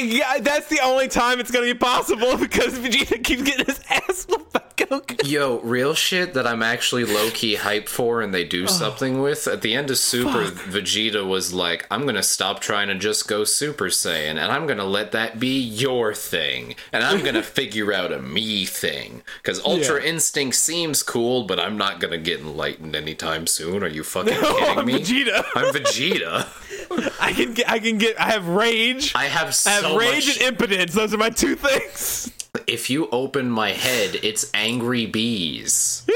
[0.00, 4.26] Yeah, that's the only time it's gonna be possible because Vegeta keeps getting his ass
[4.28, 5.28] whooped by Goku.
[5.28, 9.46] Yo, real shit that I'm actually low key hyped for and they do something with.
[9.48, 13.44] At the end of Super, Vegeta was like, I'm gonna stop trying to just go
[13.44, 16.74] Super Saiyan and I'm gonna let that be your thing.
[16.92, 19.22] And I'm gonna figure out a me thing.
[19.42, 20.08] Because Ultra Yeah.
[20.10, 23.82] Instinct seems cool, but I'm not gonna get enlightened anytime soon.
[23.82, 24.94] Are you fucking Oh, kidding I'm me?
[25.00, 25.44] Vegeta.
[25.56, 26.46] I'm Vegeta.
[27.20, 27.70] I can get.
[27.70, 28.20] I can get.
[28.20, 29.12] I have rage.
[29.14, 30.36] I have so I have rage much.
[30.38, 30.94] and impotence.
[30.94, 32.32] Those are my two things.
[32.66, 36.06] If you open my head, it's angry bees.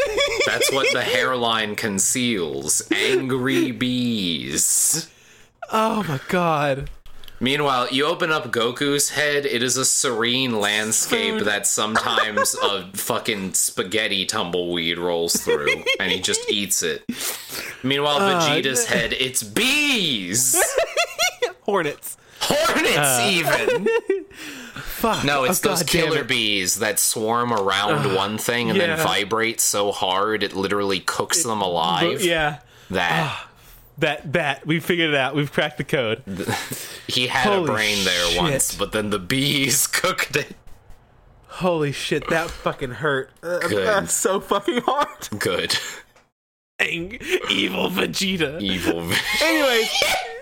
[0.46, 2.82] That's what the hairline conceals.
[2.90, 5.08] Angry bees.
[5.70, 6.90] Oh my god.
[7.38, 11.46] Meanwhile, you open up Goku's head, it is a serene landscape Food.
[11.46, 17.04] that sometimes a fucking spaghetti tumbleweed rolls through, and he just eats it.
[17.82, 20.62] Meanwhile, Vegeta's head, it's bees!
[21.62, 22.16] Hornets.
[22.40, 23.88] Hornets, even!
[24.74, 25.24] Fuck.
[25.24, 26.28] No, it's Oh, those God killer it.
[26.28, 31.60] bees that swarm around one thing and then vibrate so hard it literally cooks them
[31.60, 32.22] alive.
[32.22, 32.60] Yeah.
[32.90, 33.46] That
[33.98, 35.34] That that we figured it out.
[35.34, 36.22] We've cracked the code.
[37.08, 38.40] he had a brain there shit.
[38.40, 40.54] once, but then the bees cooked it.
[41.48, 43.30] Holy shit, that fucking hurt.
[43.42, 43.86] Uh, Good.
[43.86, 45.28] That's so fucking hard.
[45.38, 45.76] Good.
[46.82, 47.18] Ang-
[47.50, 48.60] evil Vegeta.
[48.60, 49.00] Evil.
[49.06, 49.88] ve- Anyways,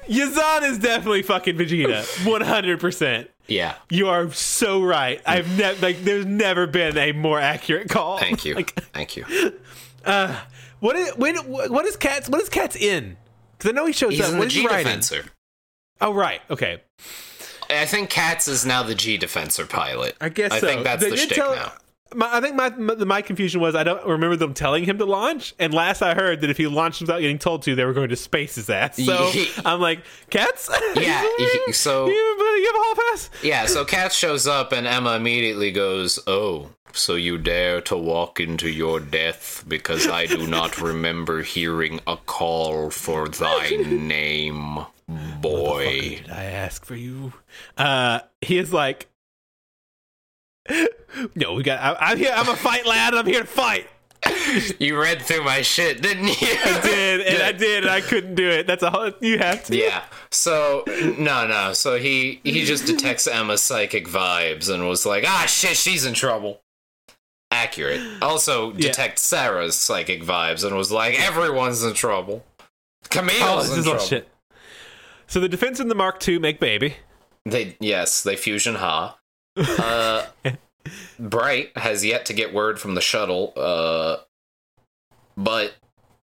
[0.08, 2.02] Yazan is definitely fucking Vegeta.
[2.24, 3.28] 100%.
[3.46, 3.74] yeah.
[3.90, 5.20] You are so right.
[5.26, 8.18] I've never like there's never been a more accurate call.
[8.18, 8.54] Thank you.
[8.54, 9.24] Like, Thank you.
[10.04, 10.40] Uh,
[10.80, 13.16] what is when what is Katz what is Katz in?
[13.58, 14.34] Cuz I know he shows He's up.
[14.38, 14.66] What the he G?
[14.68, 15.28] Defenser.
[16.00, 16.40] Oh right.
[16.50, 16.80] Okay.
[17.68, 20.16] I think Katz is now the G Defenser pilot.
[20.20, 20.66] I guess I so.
[20.66, 21.72] think that's They the shtick tell- now.
[22.14, 25.04] My, I think my, my my confusion was I don't remember them telling him to
[25.04, 27.92] launch, and last I heard that if he launched without getting told to, they were
[27.92, 28.96] going to space his ass.
[28.96, 29.30] So
[29.64, 30.68] I'm like, Katz.
[30.96, 33.30] Yeah, he- so- you, you have a hall pass.
[33.42, 38.40] Yeah, so Katz shows up and Emma immediately goes, Oh, so you dare to walk
[38.40, 44.80] into your death because I do not remember hearing a call for thy name,
[45.40, 46.20] boy.
[46.22, 47.32] Did I ask for you?
[47.76, 49.06] Uh, he is like,
[51.34, 51.80] no, we got.
[51.80, 52.32] I, I'm here.
[52.34, 53.14] I'm a fight lad.
[53.14, 53.88] I'm here to fight.
[54.80, 56.34] You read through my shit, didn't you?
[56.64, 58.66] I did, and I did, and I couldn't do it.
[58.66, 59.12] That's a whole.
[59.20, 59.76] You have to.
[59.76, 60.02] Yeah.
[60.30, 60.82] So
[61.18, 61.72] no, no.
[61.72, 66.14] So he he just detects Emma's psychic vibes and was like, ah, shit, she's in
[66.14, 66.60] trouble.
[67.52, 68.00] Accurate.
[68.22, 72.44] Also detect Sarah's psychic vibes and was like, everyone's in trouble.
[73.04, 74.00] Kamille's Oh, this in is trouble.
[74.04, 74.28] shit.
[75.28, 76.96] So the defense in the Mark II make baby.
[77.44, 79.18] They yes, they fusion ha.
[79.56, 80.26] Uh,
[81.18, 84.16] Bright has yet to get word from the shuttle, uh,
[85.36, 85.74] but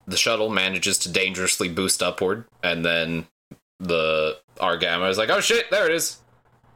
[0.06, 3.26] the shuttle manages to dangerously boost upward, and then
[3.80, 6.18] the Argama is like, "Oh shit, there it is!"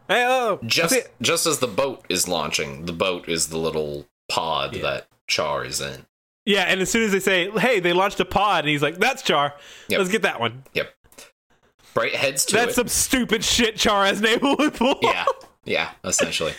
[0.09, 4.75] Hey, oh, Just just as the boat is launching, the boat is the little pod
[4.75, 4.83] Yeah.
[4.83, 6.07] that Char is in.
[6.47, 6.63] yeah.
[6.63, 9.23] And as soon as they say, "Hey, they launched a pod," and he's like, "That's
[9.23, 9.55] Char.
[9.89, 9.99] Yep.
[9.99, 10.93] Let's get that one." Yep.
[11.95, 12.75] Bright heads to That's it.
[12.75, 14.99] some stupid shit Char has able to pull.
[15.03, 15.25] yeah,
[15.69, 16.55] yeah, essentially.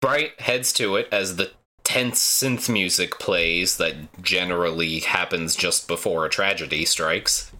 [0.00, 1.50] Bright heads to it as the
[1.82, 7.50] tense synth music plays that generally happens just before a tragedy strikes.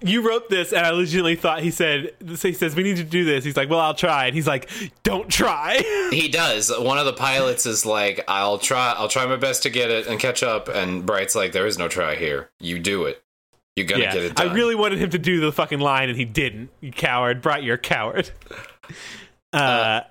[0.00, 3.24] You wrote this, and I legitimately thought he said, "He says we need to do
[3.24, 4.68] this." He's like, "Well, I'll try," and he's like,
[5.02, 6.70] "Don't try." He does.
[6.70, 8.94] One of the pilots is like, "I'll try.
[8.96, 11.78] I'll try my best to get it and catch up." And Bright's like, "There is
[11.78, 12.50] no try here.
[12.60, 13.24] You do it.
[13.76, 16.18] You're gonna get yeah, it I really wanted him to do the fucking line, and
[16.18, 16.70] he didn't.
[16.80, 18.30] You coward, Bright, you're a coward.
[19.54, 20.02] Uh,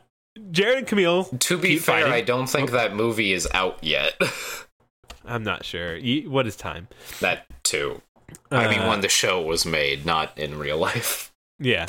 [0.51, 1.39] Jerid and Kamille.
[1.39, 2.13] to be fair, fighting.
[2.13, 4.13] I don't think that movie is out yet.
[5.25, 5.95] I'm not sure.
[5.95, 6.87] You, what is time?
[7.19, 8.01] that too.
[8.51, 11.31] I mean, Uh, when the show was made, not in real life.
[11.59, 11.85] Yeah.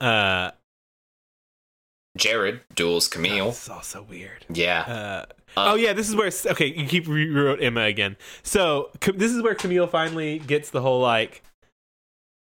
[0.00, 0.50] Uh,
[2.18, 3.46] Jerid duels Kamille.
[3.46, 4.44] this is also weird.
[4.52, 4.80] Yeah.
[4.82, 6.66] Uh, Uh, oh yeah, this is where okay.
[6.66, 8.16] You keep rewrote Emma again.
[8.42, 11.42] So this is where Kamille finally gets the whole like,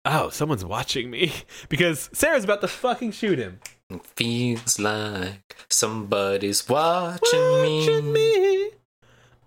[0.06, 1.32] oh, someone's watching me
[1.70, 3.60] because Sarah's about to fucking shoot him.
[4.04, 8.68] Feels like somebody's watching, Watching me.
[8.68, 8.70] me.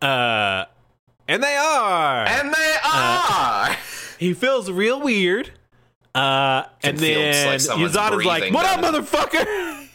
[0.00, 0.64] Uh,
[1.28, 2.26] and they are.
[2.26, 3.76] And they are!
[4.18, 5.52] he feels real weird.
[6.14, 9.86] Uh, and then like is like, "What up, motherfucker?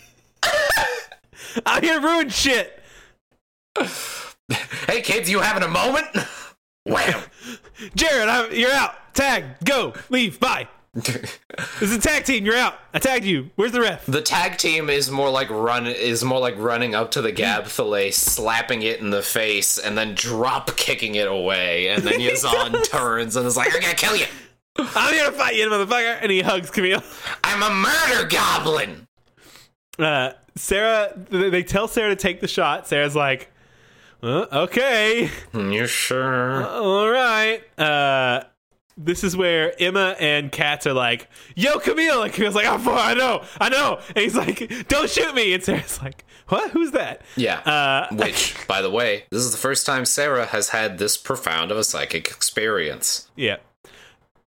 [1.65, 2.81] I'm here to ruin shit."
[4.87, 6.07] hey kids, you having a moment?
[6.85, 7.21] Wham!
[7.95, 9.13] Jerid, I'm, you're out.
[9.13, 10.67] Tag, go, leave, bye.
[11.79, 12.45] This is a tag team.
[12.45, 12.75] You're out.
[12.93, 13.49] I tagged you.
[13.55, 14.05] Where's the ref?
[14.07, 17.65] the tag team is more like run is more like running up to the Gab
[17.67, 21.89] fillet, slapping it in the face, and then drop kicking it away.
[21.89, 24.25] And then Yazan turns and is like, "I'm gonna kill you!
[24.79, 26.17] I'm here to fight you, motherfucker.
[26.21, 27.03] And he hugs Kamille.
[27.43, 29.07] I'm a murder goblin!"
[29.99, 32.87] Uh, Sarah, they tell Sarah to take the shot.
[32.87, 33.51] Sarah's like,
[34.23, 36.65] uh, okay, You sure?
[36.67, 37.61] all right.
[37.79, 38.43] Uh,
[38.97, 42.23] this is where Emma and Katz are like, yo, Kamille.
[42.25, 43.99] And Kamille's like, for I know, I know.
[44.09, 45.53] And he's like, don't shoot me.
[45.53, 46.71] And Sarah's like, what?
[46.71, 47.21] Who's that?
[47.35, 47.59] Yeah.
[47.59, 51.71] Uh, Which, by the way, this is the first time Sarah has had this profound
[51.71, 53.29] of a psychic experience.
[53.35, 53.57] Yeah.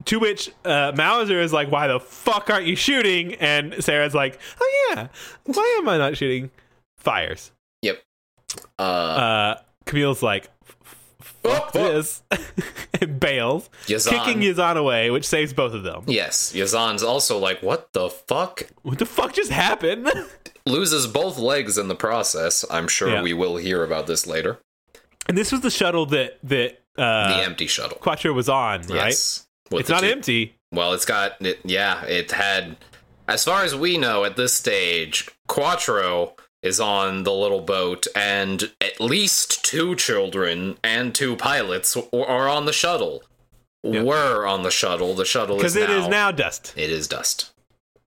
[0.05, 4.39] To which uh, Mauser is like, "Why the fuck aren't you shooting?" And Sarah's like,
[4.61, 5.07] "Oh yeah,
[5.43, 6.51] why am I not shooting?"
[6.97, 7.51] Fires.
[7.81, 8.01] Yep.
[8.79, 10.49] Uh, Uh, Kamille's like,
[11.45, 11.91] oh, oh.
[11.93, 12.21] "This,"
[13.01, 14.09] and bails, Yazan.
[14.09, 16.03] kicking Yazan away, which saves both of them.
[16.07, 18.63] Yes, Yazan's also like, what the fuck?
[18.83, 20.09] What the fuck just happened?
[20.65, 22.63] Loses both legs in the process.
[22.69, 23.21] I'm sure Yeah.
[23.21, 24.59] we will hear about this later.
[25.27, 27.97] and this was the shuttle that that The uh, empty shuttle.
[27.97, 29.07] Quattro was on, right?
[29.07, 29.47] Yes.
[29.71, 30.55] It's not two- empty.
[30.71, 32.77] Well, it's got, it, yeah, it had,
[33.27, 38.71] as far as we know at this stage, Quattro is on the little boat, and
[38.81, 43.23] at least two children and two pilots w- are on the shuttle.
[43.83, 45.13] Were on the shuttle.
[45.13, 46.73] The shuttle Because it is now dust.
[46.75, 47.51] It is dust.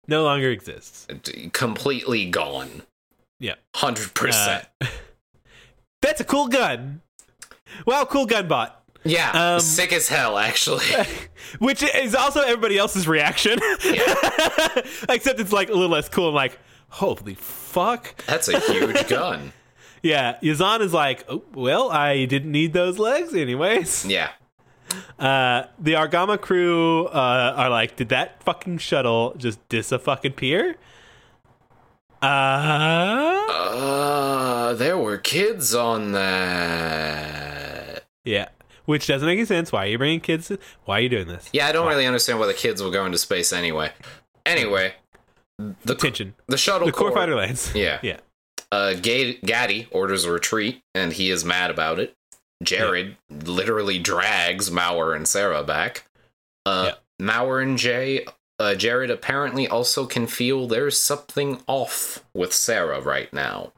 [0.06, 1.06] No longer exists.
[1.08, 2.82] It- completely gone.
[3.40, 3.54] Yeah.
[3.74, 4.66] 100%.
[4.82, 4.86] Uh,
[6.02, 7.00] that's a cool gun.
[7.86, 8.84] Wow, cool gun bot.
[9.02, 10.84] yeah, um, sick as hell, actually.
[11.58, 13.58] Which is also everybody else's reaction.
[15.08, 16.58] Except it's like a little less cool and like,
[16.92, 18.14] holy fuck.
[18.26, 19.52] That's a huge gun.
[20.02, 24.04] Yeah, Yazan is like, oh, well, I didn't need those legs anyways.
[24.06, 24.30] Yeah.
[25.18, 30.32] Uh, the Argama crew uh, are like, did that fucking shuttle just dis a fucking
[30.32, 30.76] pier?
[32.20, 36.12] Uh, Uh, there were kids on
[37.12, 38.04] that.
[38.24, 38.48] yeah.
[38.84, 39.70] Which doesn't make any sense.
[39.70, 40.50] Why are you bringing kids?
[40.84, 41.48] Why are you doing this?
[41.52, 43.92] Yeah, I don't really understand why the kids will go into space anyway.
[44.44, 44.94] Anyway,
[45.58, 46.34] the Attention.
[46.48, 47.72] the shuttle The core core- fighter lands.
[47.74, 47.98] Yeah.
[48.02, 48.18] Yeah.
[48.70, 52.14] Uh, Ga- Gady orders a retreat, and he is mad about it.
[52.64, 56.04] Jerid literally drags Mouar and Sarah back.
[56.64, 58.24] Uh, Mouar and Jay,
[58.58, 63.72] uh, Jerid apparently also can feel there's something off with Sarah right now.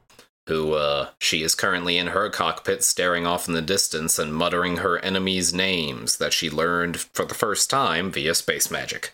[0.47, 4.77] who uh, she is currently in her cockpit staring off in the distance and muttering
[4.77, 9.11] her enemies' names that she learned for the first time via space magic.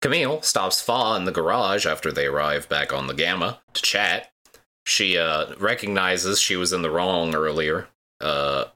[0.00, 4.32] Kamille stops Fa in the garage after they arrive back on the Gamma to chat.
[4.86, 7.88] She uh, recognizes she was in the wrong earlier,
[8.20, 8.66] uh,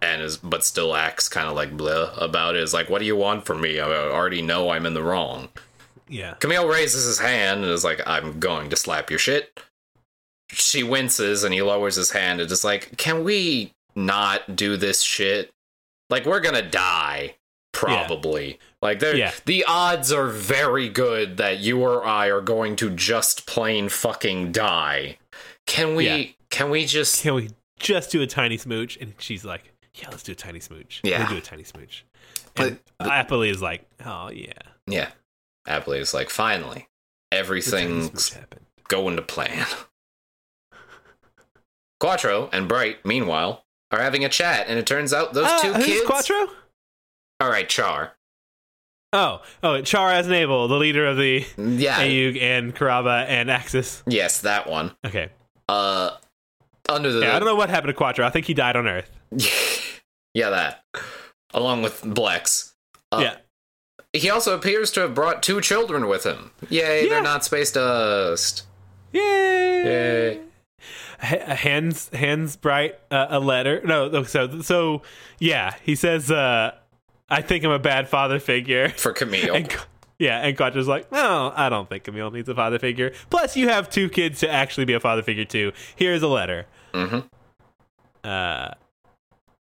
[0.00, 2.62] and is but still acts kind of like blah about it.
[2.62, 3.78] Is like, "What do you want from me?
[3.78, 5.50] I already know I'm in the wrong."
[6.08, 6.34] Yeah.
[6.40, 9.60] Kamille raises his hand and is like, "I'm going to slap your shit."
[10.48, 15.02] She winces and he lowers his hand and is like, "Can we not do this
[15.02, 15.52] shit?
[16.08, 17.36] Like we're gonna die."
[17.76, 18.58] Probably.
[18.82, 19.32] Like there Yeah.
[19.44, 24.52] the odds are very good that you or I are going to just plain fucking
[24.52, 25.18] die.
[25.66, 26.24] Can we Yeah.
[26.50, 28.96] can we just Can we just do a tiny smooch?
[28.96, 31.00] And she's like, yeah, let's do a tiny smooch.
[31.04, 31.24] Yeah.
[31.24, 32.04] They do a tiny smooch.
[32.56, 34.52] And But Apolly is like, oh, yeah.
[34.86, 35.10] Yeah.
[35.66, 36.88] Apolly is like, finally,
[37.32, 38.36] everything's
[38.88, 39.66] going to plan.
[42.00, 45.72] Quattro and Bright, meanwhile, are having a chat, and it turns out those Ah, two
[45.72, 46.06] who's kids.
[46.06, 46.48] Quattro?
[47.40, 48.12] All right, Char.
[49.12, 51.98] Oh, oh, Char Aznable, the leader of the Yeah.
[52.00, 54.02] AEUG and Karaba and Axis.
[54.06, 54.92] Yes, that one.
[55.04, 55.30] Okay.
[55.68, 56.10] Uh,
[56.88, 57.20] under the.
[57.20, 58.26] Yeah, I don't know what happened to Quattro.
[58.26, 59.10] I think he died on Earth.
[60.34, 60.84] yeah, that.
[61.54, 62.72] Along with Blex.
[63.12, 63.36] Uh, yeah.
[64.12, 66.50] He also appears to have brought two children with him.
[66.68, 67.08] Yay, Yeah.
[67.10, 68.64] they're not space dust.
[69.12, 69.20] Yay!
[69.22, 70.40] Yay.
[71.22, 73.80] H- hands hands bright uh, a letter.
[73.84, 75.02] No, no, so so
[75.38, 76.72] yeah, he says, uh,
[77.28, 79.54] "I think I'm a bad father figure." For Kamille.
[79.56, 79.76] And
[80.18, 83.12] yeah, and Quattro's like, "No, I don't think Kamille needs a father figure.
[83.30, 85.72] Plus, you have two kids to actually be a father figure too.
[85.96, 87.20] Here's a letter." mm-hmm.
[88.24, 88.70] Uh,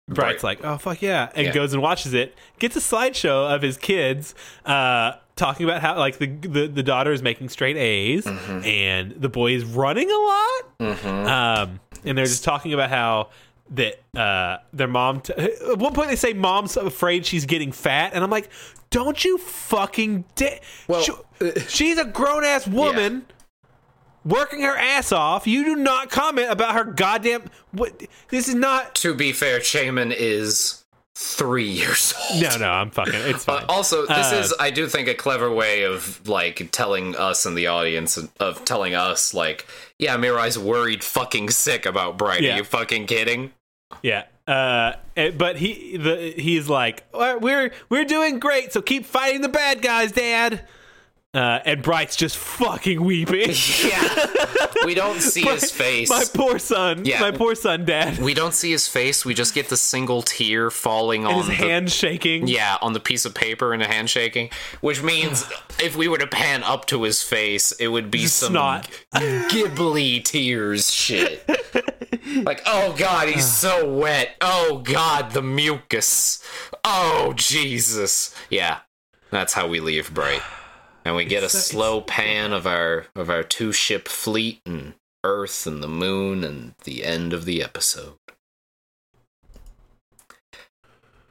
[0.07, 1.53] Bright's like, "Oh fuck yeah," and Yeah.
[1.53, 2.35] goes and watches it.
[2.59, 4.35] Gets a slideshow of his kids.
[4.65, 8.65] Uh, talking about how like the, the the daughter is making straight A's Mm-hmm.
[8.65, 10.79] and the boy is running a lot.
[10.79, 11.07] Mm-hmm.
[11.27, 13.29] Um, and they're just talking about how
[13.71, 15.21] that uh, their mom.
[15.21, 18.49] T- at one point, they say mom's afraid she's getting fat, and I'm like,
[18.89, 21.09] don't you fucking da- Well, Sh-
[21.41, 23.25] uh, she's a grown ass woman.
[24.25, 25.47] Working her ass off.
[25.47, 27.43] You do not comment about her goddamn.
[27.71, 28.03] What?
[28.29, 28.95] This is not.
[28.95, 30.82] To be fair, Chimin is
[31.15, 32.41] three years old.
[32.41, 33.13] No, no, I'm fucking.
[33.13, 37.15] It's Uh, also, this Uh, is, I do think, a clever way of like telling
[37.15, 39.67] us in the audience of telling us like,
[39.99, 42.41] yeah, Mirai's worried fucking sick about Bright.
[42.41, 42.55] Yeah.
[42.55, 43.51] Are you fucking kidding?
[44.01, 44.23] Yeah.
[44.47, 49.39] Uh, eh, but he the he's like "Uh, we're we're doing great, so keep fighting
[49.41, 50.65] the bad guys, Dad.
[51.33, 53.53] Uh, and Bright's just fucking weeping.
[53.83, 56.09] Yeah, we don't see his face.
[56.09, 57.05] My poor son.
[57.05, 57.19] Yeah.
[57.21, 58.19] My poor son, Dad.
[58.19, 59.25] we don't see his face.
[59.25, 62.47] We just get the single tear falling And on his the hand shaking.
[62.47, 64.49] yeah on the piece of paper and a handshaking,
[64.81, 65.45] which means
[65.81, 68.89] if we were to pan up to his face, it would be Just some snot.
[69.49, 71.47] gibbly tears shit.
[72.43, 74.35] like, oh god, he's so wet.
[74.41, 76.43] Oh god, the mucus.
[76.83, 78.35] Oh Jesus.
[78.49, 78.79] Yeah,
[79.31, 80.41] that's how we leave Bright,
[81.05, 84.93] and we get a so- slow pan of our of our two ship fleet and
[85.23, 88.15] Earth and the Moon and the end of the episode.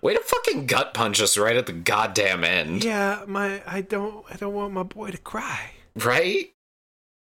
[0.00, 4.24] Way to fucking gut punch us right at the goddamn end, Yeah, my I don't
[4.28, 5.72] I don't want my boy to cry.
[5.94, 6.52] right?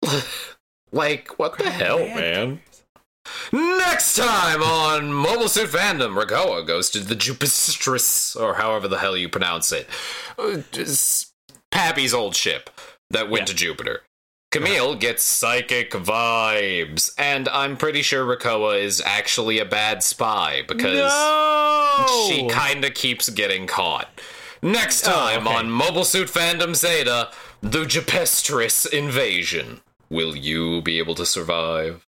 [0.93, 2.61] like, what the hell, man?
[3.51, 9.17] Next time on Mobile Suit Fandom, Reccoa goes to the Jupistris, or however the hell
[9.17, 9.87] you pronounce it.
[10.37, 11.28] Uh, just
[11.71, 12.69] Pappy's old ship
[13.09, 13.45] that went Yeah.
[13.45, 14.01] to Jupiter.
[14.51, 20.97] Kamille gets psychic vibes, and I'm pretty sure Reccoa is actually a bad spy because
[20.97, 22.27] no!
[22.27, 24.09] she kinda keeps getting caught.
[24.61, 25.55] Next Oh, time okay.
[25.55, 27.31] on Mobile Suit Fandom Zeta,
[27.61, 29.81] the Jupistris invasion.
[30.09, 32.05] Will you be able to survive?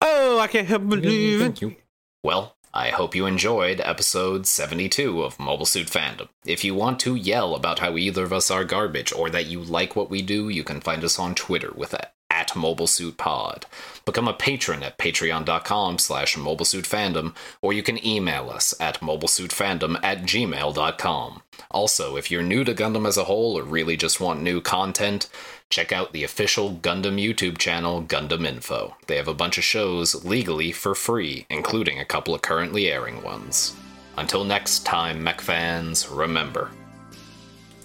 [0.00, 1.44] Oh, I can't help believe it.
[1.44, 1.76] Thank you.
[2.24, 6.28] Well, I hope you enjoyed episode 72 of Mobile Suit Fandom.
[6.44, 9.60] If you want to yell about how either of us are garbage or that you
[9.60, 13.64] like what we do, you can find us on Twitter with at, at MobileSuitPod.
[14.04, 20.22] Become a patron at patreon.com slash mobilesuitfandom, or you can email us at mobilesuitfandom at
[20.22, 21.42] gmail.com.
[21.72, 25.28] Also, if you're new to Gundam as a whole or really just want new content,
[25.70, 28.96] check out the official Gundam YouTube channel, Gundam Info.
[29.06, 33.22] They have a bunch of shows legally for free, including a couple of currently airing
[33.22, 33.74] ones.
[34.18, 36.70] Until next time, mech fans, remember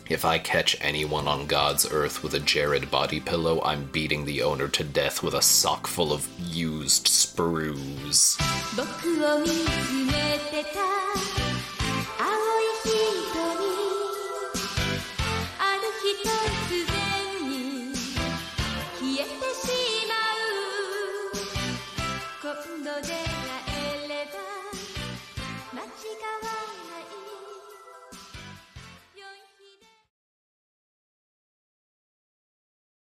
[0.08, 4.44] if I catch anyone on God's earth with a Jerid body pillow, I'm beating the
[4.44, 8.38] owner to death with a sock full of used sprues.